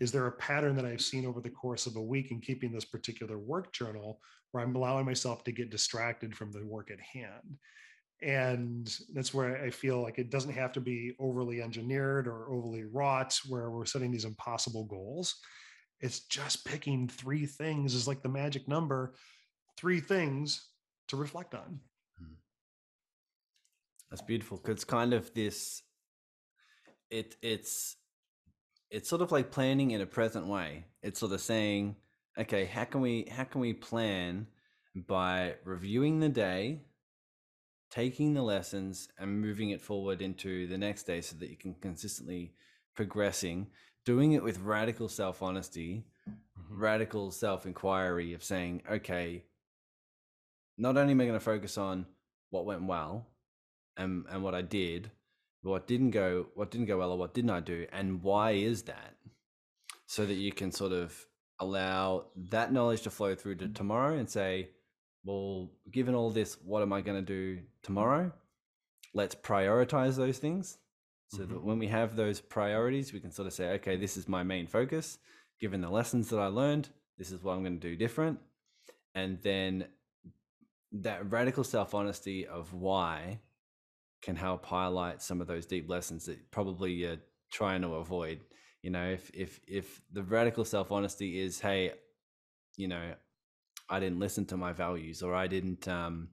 [0.00, 2.72] Is there a pattern that i've seen over the course of a week in keeping
[2.72, 4.20] this particular work journal
[4.50, 7.58] where i'm allowing myself to get distracted from the work at hand?
[8.22, 12.84] And that's where i feel like it doesn't have to be overly engineered or overly
[12.84, 15.36] wrought where we're setting these impossible goals.
[16.00, 19.14] It's just picking three things is like the magic number
[19.76, 20.68] three things
[21.08, 21.80] to reflect on
[24.14, 25.82] that's beautiful because it's kind of this.
[27.10, 27.96] It it's
[28.88, 30.84] it's sort of like planning in a present way.
[31.02, 31.96] It's sort of saying,
[32.38, 34.46] okay, how can we how can we plan
[34.94, 36.82] by reviewing the day,
[37.90, 41.74] taking the lessons, and moving it forward into the next day, so that you can
[41.74, 42.54] consistently
[42.94, 43.66] progressing,
[44.04, 46.80] doing it with radical self honesty, mm-hmm.
[46.80, 49.42] radical self inquiry of saying, okay,
[50.78, 52.06] not only am I going to focus on
[52.50, 53.26] what went well,
[53.96, 55.10] and and what I did,
[55.62, 58.82] what didn't go, what didn't go well, or what didn't I do, and why is
[58.82, 59.16] that?
[60.06, 61.26] So that you can sort of
[61.60, 64.68] allow that knowledge to flow through to tomorrow and say,
[65.24, 68.32] well, given all this, what am I going to do tomorrow?
[69.14, 70.78] Let's prioritize those things
[71.28, 71.54] so mm-hmm.
[71.54, 74.42] that when we have those priorities, we can sort of say, okay, this is my
[74.42, 75.18] main focus.
[75.60, 78.38] Given the lessons that I learned, this is what i'm going to do different
[79.14, 79.86] and then
[80.92, 83.40] that radical self-honesty of why
[84.24, 87.18] can help highlight some of those deep lessons that probably you're
[87.52, 88.40] trying to avoid
[88.82, 91.92] you know if if if the radical self-honesty is hey
[92.76, 93.12] you know
[93.90, 96.28] i didn't listen to my values or i didn't um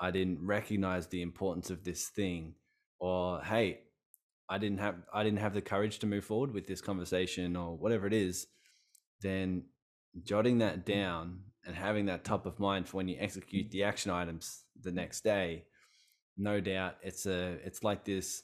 [0.00, 2.54] i didn't recognize the importance of this thing
[2.98, 3.80] or hey
[4.48, 7.76] i didn't have i didn't have the courage to move forward with this conversation or
[7.76, 8.46] whatever it is
[9.20, 9.62] then
[10.22, 14.10] jotting that down and having that top of mind for when you execute the action
[14.10, 15.64] items the next day
[16.40, 18.42] no doubt it's a it's like this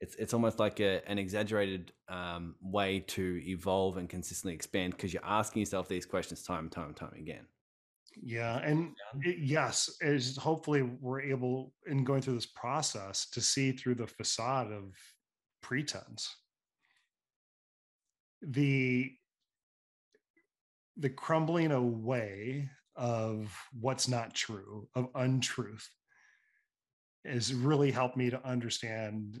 [0.00, 5.12] it's it's almost like a, an exaggerated um, way to evolve and consistently expand because
[5.12, 7.46] you're asking yourself these questions time and time and time again.
[8.20, 13.72] Yeah and it, yes is hopefully we're able in going through this process to see
[13.72, 14.92] through the facade of
[15.62, 16.36] pretense.
[18.42, 19.12] The
[20.96, 25.88] the crumbling away of what's not true, of untruth,
[27.24, 29.40] has really helped me to understand,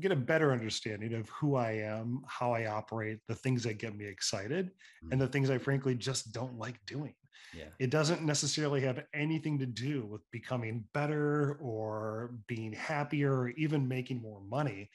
[0.00, 3.96] get a better understanding of who I am, how I operate, the things that get
[3.96, 5.12] me excited, mm-hmm.
[5.12, 7.14] and the things I frankly just don't like doing.
[7.56, 7.68] Yeah.
[7.78, 13.88] It doesn't necessarily have anything to do with becoming better or being happier or even
[13.88, 14.90] making more money.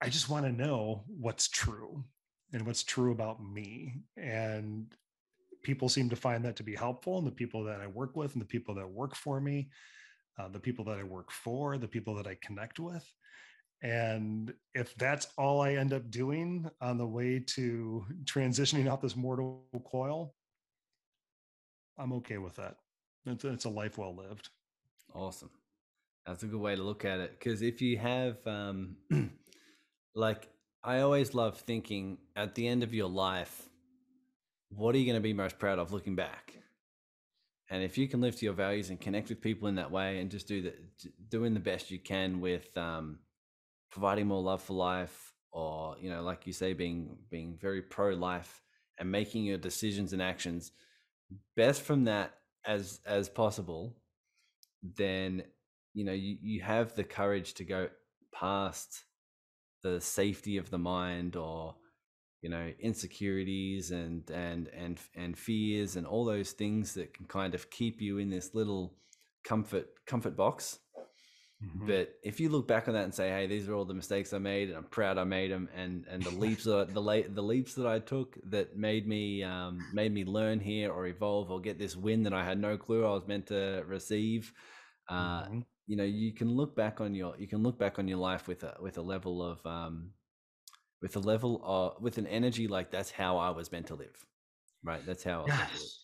[0.00, 2.04] I just want to know what's true
[2.52, 4.02] and what's true about me.
[4.16, 4.92] And
[5.62, 7.18] people seem to find that to be helpful.
[7.18, 9.70] And the people that I work with, and the people that work for me,
[10.38, 13.04] uh, the people that I work for, the people that I connect with.
[13.82, 19.16] And if that's all I end up doing on the way to transitioning out this
[19.16, 20.34] mortal coil,
[21.98, 22.76] I'm okay with that.
[23.26, 24.48] It's, it's a life well lived.
[25.14, 25.50] Awesome.
[26.26, 27.38] That's a good way to look at it.
[27.38, 28.96] Because if you have, um,
[30.14, 30.48] like,
[30.84, 33.68] I always love thinking at the end of your life,
[34.70, 36.61] what are you going to be most proud of looking back?
[37.72, 40.20] And if you can live to your values and connect with people in that way,
[40.20, 40.74] and just do the
[41.30, 43.20] doing the best you can with um,
[43.90, 48.10] providing more love for life, or you know, like you say, being being very pro
[48.10, 48.60] life
[48.98, 50.72] and making your decisions and actions
[51.56, 52.34] best from that
[52.66, 53.96] as as possible,
[54.82, 55.42] then
[55.94, 57.88] you know you, you have the courage to go
[58.34, 59.04] past
[59.82, 61.76] the safety of the mind or
[62.42, 67.54] you know insecurities and and and and fears and all those things that can kind
[67.54, 68.92] of keep you in this little
[69.44, 70.80] comfort comfort box
[71.64, 71.86] mm-hmm.
[71.86, 74.32] but if you look back on that and say hey these are all the mistakes
[74.32, 77.34] i made and i'm proud i made them and and the leaps that the late
[77.34, 81.50] the leaps that i took that made me um, made me learn here or evolve
[81.50, 84.52] or get this win that i had no clue i was meant to receive
[85.08, 88.06] uh, mm-hmm you know you can look back on your you can look back on
[88.08, 90.10] your life with a with a level of um
[91.02, 94.16] with a level of with an energy like that's how I was meant to live
[94.82, 95.98] right that's how yes.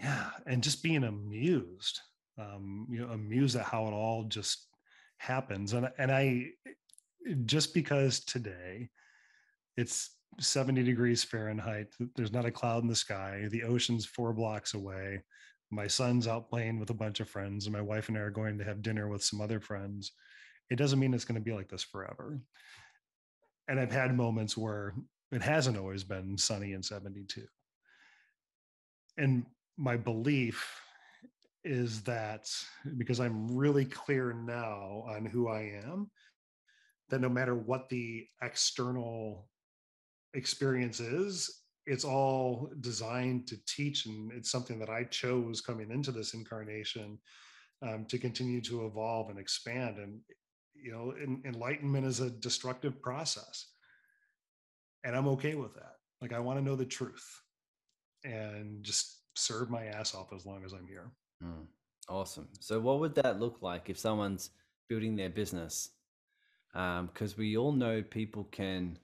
[0.00, 2.00] yeah and just being amused
[2.38, 4.66] um you know amused at how it all just
[5.18, 6.46] happens and and I
[7.46, 8.90] just because today
[9.76, 10.10] it's
[10.40, 15.22] 70 degrees Fahrenheit there's not a cloud in the sky the ocean's four blocks away
[15.74, 18.30] my son's out playing with a bunch of friends and my wife and I are
[18.30, 20.12] going to have dinner with some other friends,
[20.70, 22.40] it doesn't mean it's going to be like this forever.
[23.68, 24.94] And I've had moments where
[25.32, 27.44] it hasn't always been sunny in 72.
[29.16, 29.46] And
[29.76, 30.80] my belief
[31.64, 32.48] is that
[32.98, 36.10] because I'm really clear now on who I am,
[37.08, 39.48] that no matter what the external
[40.34, 46.10] experience is, it's all designed to teach and it's something that i chose coming into
[46.10, 47.18] this incarnation
[47.82, 50.18] um, to continue to evolve and expand and
[50.84, 53.66] you know in, enlightenment is a destructive process.
[55.02, 55.96] And i'm okay with that.
[56.20, 57.40] Like i want to know the truth
[58.22, 61.10] and just serve my ass off as long as i'm here.
[61.42, 61.66] Mm,
[62.08, 62.48] awesome.
[62.60, 64.50] So what would that look like if someone's
[64.88, 65.90] building their business?
[66.72, 68.98] Because um, we all know people can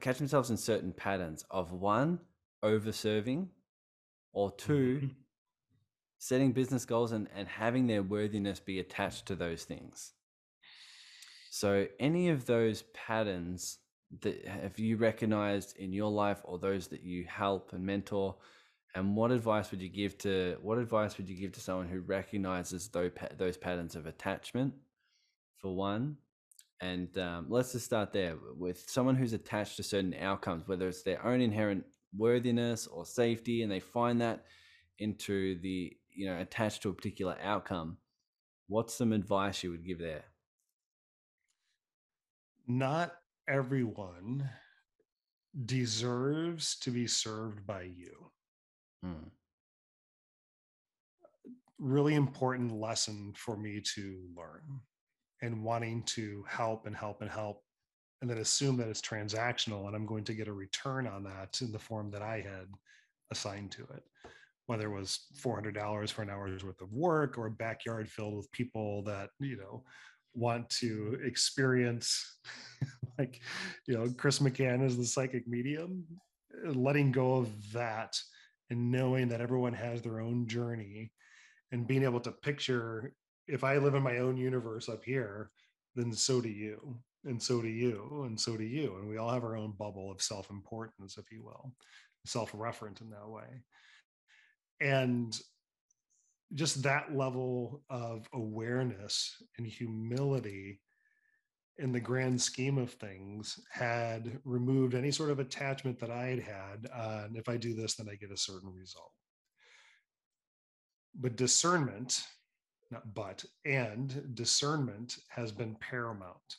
[0.00, 2.18] catch themselves in certain patterns of one
[2.62, 3.48] over serving
[4.32, 5.06] or 2 mm-hmm.
[6.18, 10.12] setting business goals and, and having their worthiness be attached to those things
[11.54, 13.76] so any of those patterns
[14.22, 18.34] that have you recognized in your life or those that you help and mentor
[18.94, 22.00] and what advice would you give to what advice would you give to someone who
[22.00, 24.72] recognizes those, those patterns of attachment
[25.58, 26.16] for one
[26.80, 31.02] and um, let's just start there with someone who's attached to certain outcomes, whether it's
[31.02, 31.84] their own inherent
[32.16, 34.46] worthiness or safety, and they find that
[34.98, 37.98] into the, you know, attached to a particular outcome.
[38.68, 40.24] What's some advice you would give there?
[42.66, 43.12] Not
[43.48, 44.48] everyone
[45.66, 48.30] deserves to be served by you.
[49.02, 49.28] Hmm.
[51.78, 54.80] Really important lesson for me to learn
[55.42, 57.62] and wanting to help and help and help
[58.20, 61.60] and then assume that it's transactional and I'm going to get a return on that
[61.60, 62.68] in the form that I had
[63.32, 64.04] assigned to it.
[64.66, 68.52] Whether it was $400 for an hour's worth of work or a backyard filled with
[68.52, 69.82] people that, you know,
[70.34, 72.38] want to experience
[73.18, 73.40] like,
[73.86, 76.04] you know, Chris McCann is the psychic medium,
[76.66, 78.18] uh, letting go of that
[78.70, 81.12] and knowing that everyone has their own journey
[81.72, 83.12] and being able to picture
[83.48, 85.50] if I live in my own universe up here,
[85.94, 89.30] then so do you and so do you and so do you and we all
[89.30, 91.72] have our own bubble of self-importance if you will
[92.24, 93.62] self-referent in that way.
[94.80, 95.36] And
[96.54, 100.80] just that level of awareness and humility
[101.78, 106.40] in the grand scheme of things had removed any sort of attachment that i had
[106.40, 109.12] had on if i do this then i get a certain result
[111.18, 112.22] but discernment
[112.90, 116.56] not but and discernment has been paramount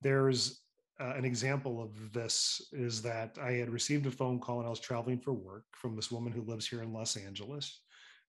[0.00, 0.62] there's
[1.00, 4.70] uh, an example of this is that I had received a phone call when I
[4.70, 7.81] was traveling for work from this woman who lives here in Los Angeles.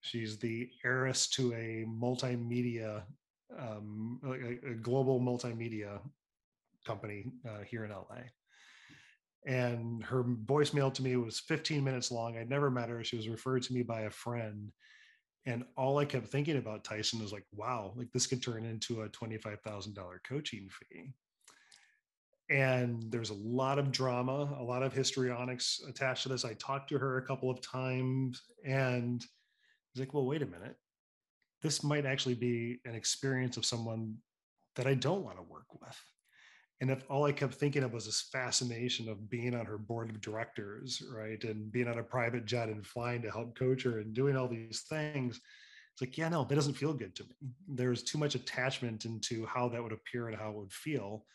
[0.04, 3.04] She's the heiress to a multimedia,
[3.58, 6.00] um, a, a, global multimedia
[6.86, 8.24] company uh, here in LA.
[9.46, 12.38] And her voicemail to me was 15 minutes long.
[12.38, 13.04] I'd never met her.
[13.04, 14.72] She was referred to me by a friend.
[15.46, 19.02] And all I kept thinking about Tyson was like, wow, like this could turn into
[19.02, 19.96] a $25,000
[20.28, 21.14] coaching fee
[22.50, 26.46] and there's a lot of drama, a lot of histrionics attached to this.
[26.46, 29.24] I talked to her a couple of times and
[29.94, 30.76] was like, well, wait a minute.
[31.62, 34.16] This might actually be an experience of someone
[34.76, 35.98] that I don't want to work with.
[36.82, 40.10] And if all I kept thinking of was this fascination of being on her board
[40.10, 41.42] of directors, right?
[41.44, 44.50] And being on a private jet and flying to help coach her and doing all
[44.50, 45.40] these things,
[45.94, 47.36] it's like, yeah, no, that doesn't feel good to me.
[47.68, 51.26] There's too much attachment into how that would appear and how it would feel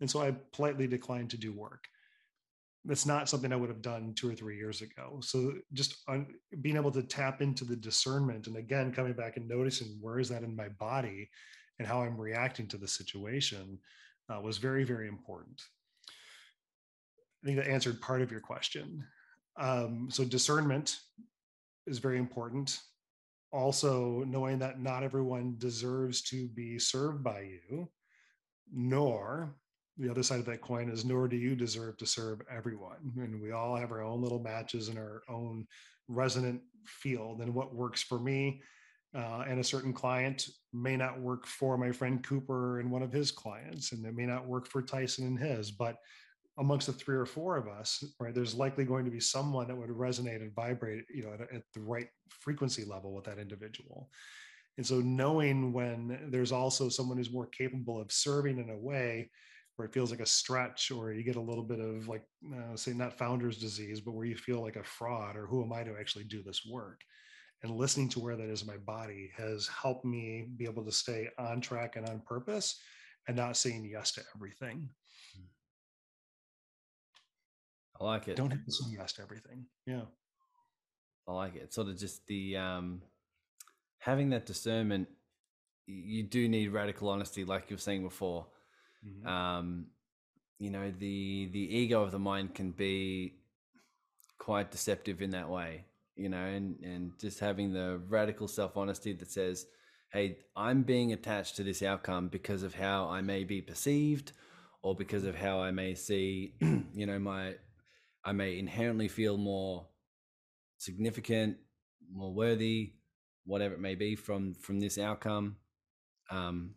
[0.00, 1.84] and so I politely declined to do work.
[2.84, 5.20] That's not something I would have done two or three years ago.
[5.22, 9.46] So just un- being able to tap into the discernment and again, coming back and
[9.46, 11.28] noticing where is that in my body
[11.78, 13.78] and how I'm reacting to the situation
[14.30, 15.62] uh, was very, very important.
[17.42, 19.04] I think that answered part of your question.
[19.58, 20.98] Um, so discernment
[21.86, 22.78] is very important.
[23.52, 27.88] Also, knowing that not everyone deserves to be served by you,
[28.72, 29.54] nor
[30.00, 33.12] the other side of that coin is nor do you deserve to serve everyone.
[33.16, 35.66] And we all have our own little matches in our own
[36.08, 37.40] resonant field.
[37.40, 38.62] And what works for me
[39.14, 43.12] uh, and a certain client may not work for my friend cooper and one of
[43.12, 45.96] his clients and it may not work for tyson and his but
[46.58, 49.76] amongst the three or four of us right there's likely going to be someone that
[49.76, 52.06] would resonate and vibrate you know at, at the right
[52.40, 54.08] frequency level with that individual.
[54.76, 59.30] And so knowing when there's also someone who's more capable of serving in a way
[59.80, 62.22] where it feels like a stretch or you get a little bit of like
[62.54, 65.72] uh, say not founder's disease but where you feel like a fraud or who am
[65.72, 67.00] i to actually do this work?
[67.62, 70.92] And listening to where that is in my body has helped me be able to
[70.92, 72.78] stay on track and on purpose
[73.26, 74.90] and not saying yes to everything.
[77.98, 78.36] I like it.
[78.36, 79.64] Don't have to say yes to everything.
[79.86, 80.02] Yeah.
[81.26, 81.72] I like it.
[81.72, 83.00] Sort of just the um
[83.98, 85.08] having that discernment
[85.86, 88.46] you do need radical honesty like you were saying before
[89.06, 89.26] Mm-hmm.
[89.26, 89.86] Um,
[90.58, 93.34] you know, the the ego of the mind can be
[94.38, 95.84] quite deceptive in that way.
[96.16, 99.66] You know, and and just having the radical self honesty that says,
[100.12, 104.32] "Hey, I'm being attached to this outcome because of how I may be perceived,
[104.82, 107.54] or because of how I may see, you know, my
[108.24, 109.86] I may inherently feel more
[110.78, 111.56] significant,
[112.12, 112.92] more worthy,
[113.44, 115.56] whatever it may be from from this outcome.
[116.30, 116.74] Um,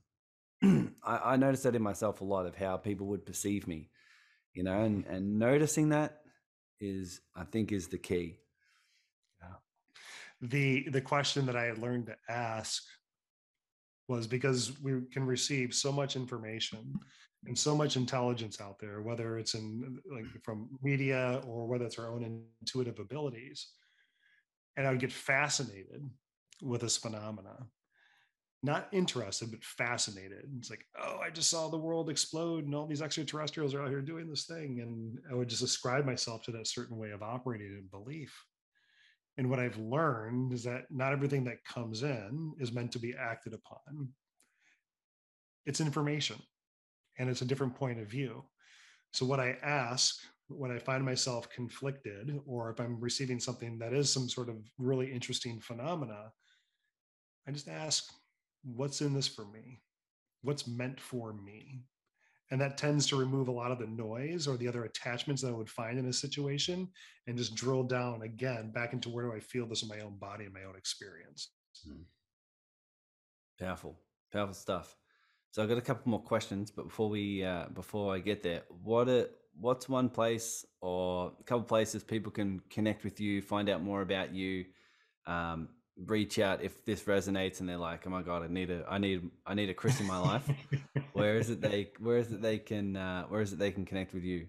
[1.03, 3.89] I, I noticed that in myself a lot of how people would perceive me,
[4.53, 6.21] you know, and, and noticing that
[6.79, 8.39] is, I think, is the key.
[9.41, 9.55] Yeah.
[10.41, 12.83] The the question that I had learned to ask
[14.07, 16.93] was because we can receive so much information
[17.45, 21.99] and so much intelligence out there, whether it's in like from media or whether it's
[21.99, 23.67] our own intuitive abilities.
[24.75, 26.09] And I would get fascinated
[26.61, 27.67] with this phenomena
[28.63, 30.45] not interested but fascinated.
[30.57, 33.89] It's like oh i just saw the world explode and all these extraterrestrials are out
[33.89, 34.79] here doing this thing.
[34.81, 38.33] And i would just ascribe myself to that certain way of operating and belief.
[39.37, 43.13] And what i've learned is that not everything that comes in is meant to be
[43.19, 44.09] acted upon.
[45.65, 46.37] It's information
[47.19, 48.43] and it's a different point of view.
[49.11, 50.15] So what i ask
[50.47, 54.57] when I find myself conflicted, or if I'm receiving something that is some sort of
[54.77, 56.31] really interesting phenomena,
[57.47, 58.11] I just ask,
[58.63, 59.81] what's in this for me?
[60.41, 61.83] What's meant for me?
[62.51, 65.49] And that tends to remove a lot of the noise or the other attachments that
[65.49, 66.87] I would find in a situation
[67.25, 70.17] and just drill down again back into where do I feel this in my own
[70.17, 71.49] body and my own experience.
[71.85, 72.03] Hmm.
[73.59, 73.97] Powerful,
[74.31, 74.95] powerful stuff.
[75.51, 78.63] So I've got a couple more questions, but before we uh, before I get there,
[78.83, 83.69] what are, what's one place or a couple places people can connect with you, find
[83.69, 84.65] out more about you,
[85.27, 88.85] um, reach out if this resonates and they're like, oh my god, I need a
[88.89, 90.49] I need I need a Chris in my life.
[91.13, 93.85] where is it they where is it they can uh, where is it they can
[93.85, 94.47] connect with you?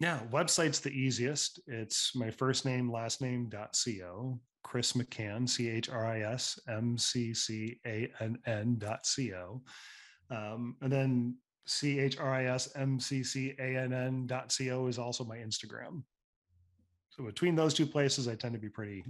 [0.00, 1.60] Yeah, website's the easiest.
[1.66, 4.40] It's my first name, last name dot co.
[4.64, 9.34] Chris McCann, C H R I S M C C A N N dot C
[9.34, 9.60] O.
[10.30, 14.50] Um, and then C H R I S M C C A N N dot
[14.50, 16.02] C O is also my Instagram.
[17.10, 19.04] So between those two places, I tend to be pretty,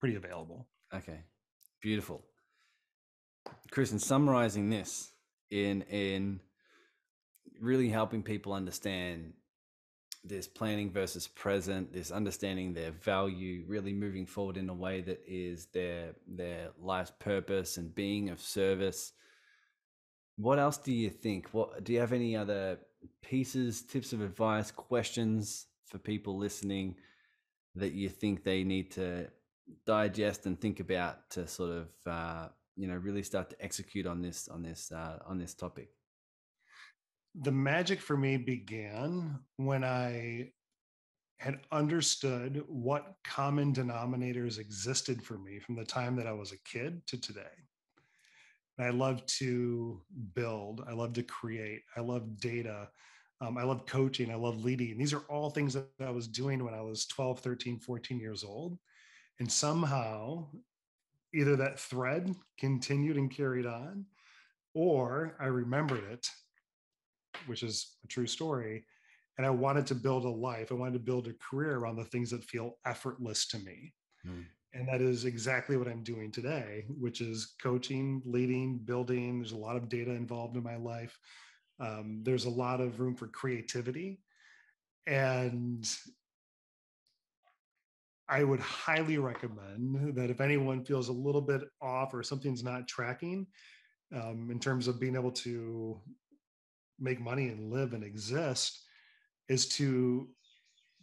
[0.00, 0.66] pretty available.
[0.94, 1.20] Okay.
[1.80, 2.22] Beautiful.
[3.70, 5.12] Chris, in summarizing this
[5.50, 6.40] in in
[7.60, 9.32] really helping people understand
[10.24, 15.20] this planning versus present, this understanding their value, really moving forward in a way that
[15.26, 19.12] is their their life's purpose and being of service.
[20.36, 21.48] What else do you think?
[21.52, 22.78] What do you have any other
[23.20, 26.96] pieces, tips of advice, questions for people listening
[27.74, 29.28] that you think they need to
[29.86, 34.22] digest and think about to sort of uh, you know really start to execute on
[34.22, 35.90] this on this uh, on this topic?
[37.34, 40.52] the magic for me began when I
[41.38, 46.58] had understood what common denominators existed for me from the time that I was a
[46.58, 47.42] kid to today.
[48.78, 50.00] And I love to
[50.34, 52.88] build, I love to create, I love data,
[53.40, 54.96] um, I love coaching, I love leading.
[54.96, 58.44] These are all things that I was doing when I was 12, 13, 14 years
[58.44, 58.78] old.
[59.40, 60.46] And somehow,
[61.34, 64.06] either that thread continued and carried on,
[64.74, 66.28] or I remembered it
[67.46, 68.84] which is a true story.
[69.36, 70.70] And I wanted to build a life.
[70.70, 73.92] I wanted to build a career around the things that feel effortless to me.
[74.26, 74.44] Mm.
[74.74, 79.38] And that is exactly what I'm doing today, which is coaching, leading, building.
[79.38, 81.18] There's a lot of data involved in my life.
[81.80, 84.20] Um, there's a lot of room for creativity.
[85.06, 85.88] And
[88.34, 92.88] I would highly recommend that if anyone feels a little bit off or something's not
[92.88, 93.46] tracking
[94.12, 96.00] um, in terms of being able to
[96.98, 98.82] make money and live and exist
[99.48, 100.28] is to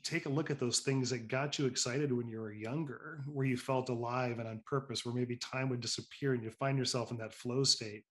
[0.04, 3.46] take a look at those things that got you excited when you were younger, where
[3.46, 7.12] you felt alive and on purpose, where maybe time would disappear and you find yourself
[7.12, 8.04] in that flow state,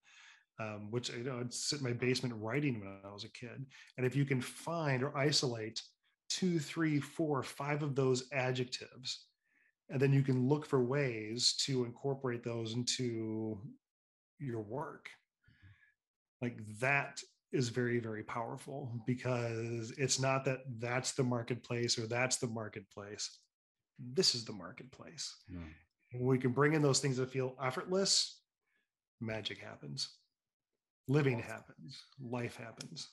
[0.58, 3.66] um, which you know, I'd sit in my basement writing when I was a kid.
[3.98, 5.82] And if you can find or isolate
[6.30, 9.26] two, three, four, five of those adjectives,
[9.90, 13.58] and then you can look for ways to incorporate those into
[14.38, 15.10] your work.
[16.40, 17.20] Like that
[17.52, 23.38] is very very powerful because it's not that that's the marketplace or that's the marketplace.
[23.98, 25.34] This is the marketplace.
[26.12, 28.40] When we can bring in those things that feel effortless
[29.20, 30.08] magic happens.
[31.08, 32.02] Living happens.
[32.20, 33.08] Life happens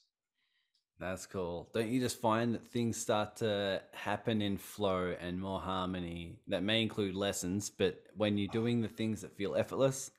[0.99, 5.59] that's cool don't you just find that things start to happen in flow and more
[5.59, 10.11] harmony that may include lessons but when you're doing the things that feel effortless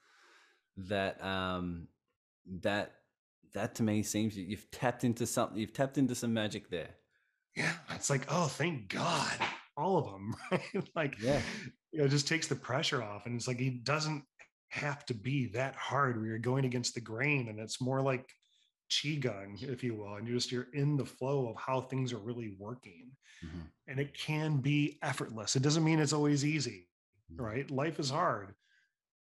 [0.77, 1.89] that um
[2.63, 2.93] that
[3.55, 5.59] that to me seems you've tapped into something.
[5.59, 6.91] You've tapped into some magic there.
[7.57, 9.37] Yeah, it's like, oh, thank God,
[9.77, 10.89] all of them, right?
[10.95, 11.41] like, yeah,
[11.91, 14.23] you know, it just takes the pressure off, and it's like he doesn't
[14.71, 16.17] have to be that hard.
[16.17, 18.29] Where you're going against the grain, and it's more like
[18.91, 22.19] qigong, if you will, and you're just you're in the flow of how things are
[22.19, 23.11] really working,
[23.45, 23.61] mm-hmm.
[23.87, 25.57] and it can be effortless.
[25.57, 26.89] It doesn't mean it's always easy,
[27.33, 27.45] mm-hmm.
[27.45, 27.71] right?
[27.71, 28.55] Life is hard,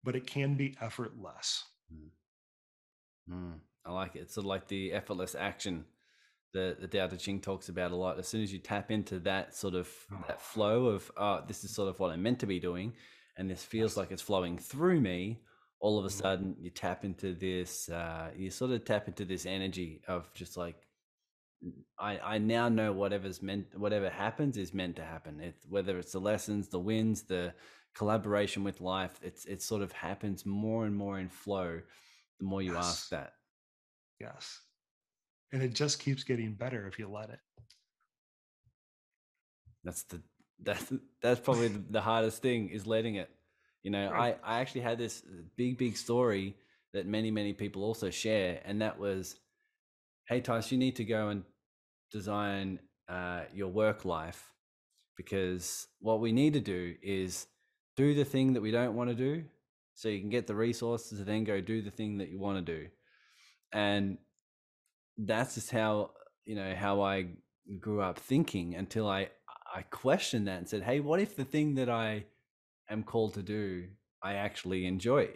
[0.03, 1.63] but it can be effortless.
[1.93, 3.33] Mm-hmm.
[3.33, 3.59] Mm.
[3.85, 4.19] I like it.
[4.19, 5.85] It's sort of like the effortless action
[6.53, 8.19] that the Tao Te Ching talks about a lot.
[8.19, 10.23] As soon as you tap into that sort of oh.
[10.27, 12.93] that flow of, oh, this is sort of what I'm meant to be doing,
[13.37, 15.39] and this feels like it's flowing through me,
[15.79, 16.19] all of a mm-hmm.
[16.19, 20.57] sudden you tap into this, uh, you sort of tap into this energy of just
[20.57, 20.75] like,
[21.99, 25.39] I, I now know whatever's meant, whatever happens is meant to happen.
[25.39, 27.53] It, whether it's the lessons, the wins, the
[27.95, 31.81] collaboration with life, it's it sort of happens more and more in flow.
[32.39, 32.85] The more you yes.
[32.85, 33.33] ask that,
[34.19, 34.61] Yes.
[35.51, 37.39] And it just keeps getting better if you let it.
[39.83, 40.21] That's the
[40.63, 43.29] that's that's probably the, the hardest thing is letting it.
[43.87, 44.37] You know, right.
[44.43, 45.23] I I actually had this
[45.55, 46.57] big big story
[46.91, 49.37] that many many people also share, and that was,
[50.27, 51.45] hey Tice, you need to go and
[52.11, 54.51] design uh, your work life
[55.15, 57.47] because what we need to do is
[57.95, 59.45] do the thing that we don't want to do
[59.93, 62.57] so you can get the resources to then go do the thing that you want
[62.57, 62.87] to do
[63.71, 64.17] and
[65.17, 66.11] that's just how
[66.43, 67.25] you know how i
[67.79, 69.29] grew up thinking until i
[69.73, 72.25] i questioned that and said hey what if the thing that i
[72.89, 73.87] am called to do
[74.21, 75.29] i actually enjoy.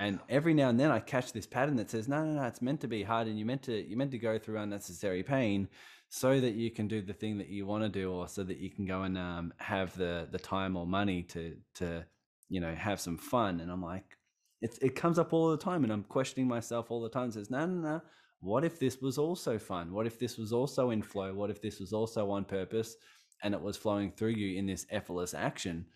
[0.00, 2.62] And every now and then i catch this pattern that says no no no it's
[2.62, 5.68] meant to be hard and you meant to you meant to go through unnecessary pain
[6.08, 8.58] so that you can do the thing that you want to do or so that
[8.58, 12.04] you can go and um, have the the time or money to to
[12.48, 13.60] you know have some fun.
[13.60, 14.16] And i'm like
[14.60, 17.50] it, it comes up all the time and i'm questioning myself all the time says
[17.50, 18.02] no no no.
[18.40, 19.92] What if this was also fun?
[19.92, 21.34] What if this was also in flow?
[21.34, 22.94] What if this was also on purpose
[23.42, 25.86] and it was flowing through you in this effortless action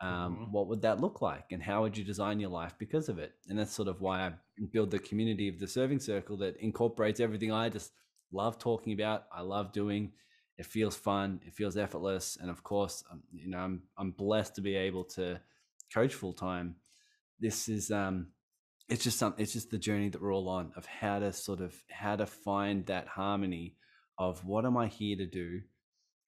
[0.00, 0.52] um, mm-hmm.
[0.52, 3.32] what would that look like and how would you design your life because of it
[3.48, 4.32] and that's sort of why i
[4.72, 7.92] build the community of the serving circle that incorporates everything i just
[8.32, 10.12] love talking about, I love doing.
[10.58, 14.56] It feels fun, it feels effortless, and of course, um, you know, I'm I'm blessed
[14.56, 15.40] to be able to
[15.92, 16.76] coach full time.
[17.38, 18.28] This is um,
[18.88, 21.60] it's just some, it's just the journey that we're all on of how to sort
[21.60, 23.76] of how to find that harmony
[24.18, 25.62] of what am I here to do,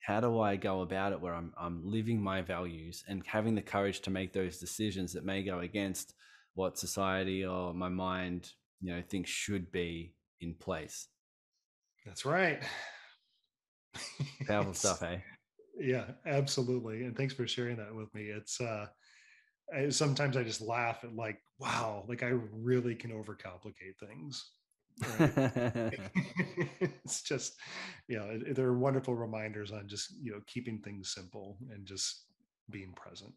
[0.03, 3.63] how do I go about it where I'm I'm living my values and having the
[3.63, 6.15] courage to make those decisions that may go against
[6.55, 8.51] what society or my mind
[8.81, 11.09] you know thinks should be in place
[12.05, 12.63] that's right.
[14.47, 15.23] Powerful stuff, hey?
[15.79, 17.05] Yeah, absolutely.
[17.05, 18.25] And thanks for sharing that with me.
[18.25, 18.87] It's uh
[19.75, 24.51] I, sometimes I just laugh at like, wow, like I really can overcomplicate things.
[25.01, 25.99] Right?
[26.81, 27.55] it's just,
[28.09, 32.25] you know, they're wonderful reminders on just, you know, keeping things simple and just
[32.71, 33.33] being present.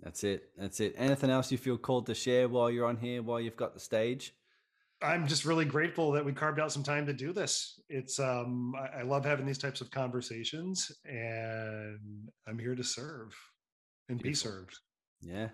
[0.00, 0.50] That's it.
[0.56, 0.94] That's it.
[0.96, 3.80] Anything else you feel called to share while you're on here, while you've got the
[3.80, 4.32] stage?
[5.00, 7.80] I'm just really grateful that we carved out some time to do this.
[7.88, 13.32] It's um I, I, love having these types of conversations and I'm here to serve
[14.08, 14.50] and Beautiful.
[14.50, 14.78] be served.
[15.20, 15.48] Yeah.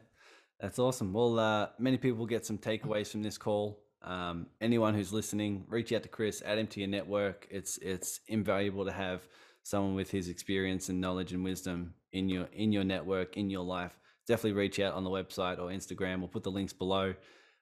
[0.60, 1.12] That's awesome.
[1.12, 3.83] Well, uh, many people get some takeaways from this call.
[4.04, 7.46] Um, anyone who's listening, reach out to Chris, add him to your network.
[7.50, 9.26] It's it's invaluable to have
[9.62, 13.64] someone with his experience and knowledge and wisdom in your in your network, in your
[13.64, 13.98] life.
[14.26, 16.18] Definitely reach out on the website or Instagram.
[16.18, 17.14] We'll put the links below.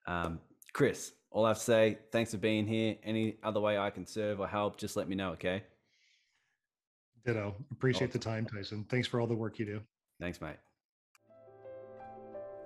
[0.07, 0.41] Um,
[0.73, 2.97] Chris, all I have to say, thanks for being here.
[3.03, 5.63] Any other way I can serve or help, just let me know, okay?
[7.25, 7.55] Ditto.
[7.71, 8.21] Appreciate awesome.
[8.21, 8.87] the time, Tyson.
[8.89, 9.81] Thanks for all the work you do.
[10.21, 10.57] Thanks, mate.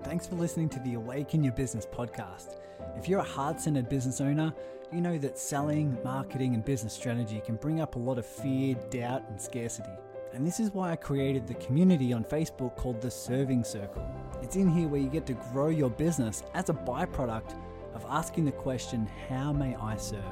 [0.04, 2.56] Thanks for listening to the Awaken Your Business podcast.
[2.96, 4.52] If you're a heart centered business owner,
[4.92, 8.76] you know that selling, marketing, and business strategy can bring up a lot of fear,
[8.90, 9.90] doubt, and scarcity.
[10.32, 14.06] And this is why I created the community on Facebook called the Serving Circle.
[14.42, 17.56] It's in here where you get to grow your business as a byproduct
[17.94, 20.22] of asking the question, How may I serve?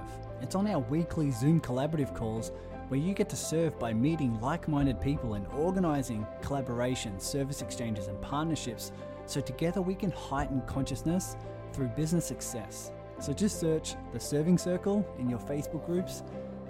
[0.41, 2.53] It's on our weekly Zoom collaborative calls
[2.89, 8.09] where you get to serve by meeting like minded people and organizing collaborations, service exchanges,
[8.09, 8.93] and partnerships
[9.27, 11.37] so together we can heighten consciousness
[11.73, 12.93] through business success.
[13.21, 16.23] So just search the Serving Circle in your Facebook groups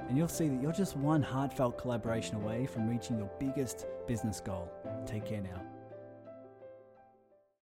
[0.09, 4.41] and you'll see that you're just one heartfelt collaboration away from reaching your biggest business
[4.41, 4.71] goal.
[5.07, 5.74] Take care now.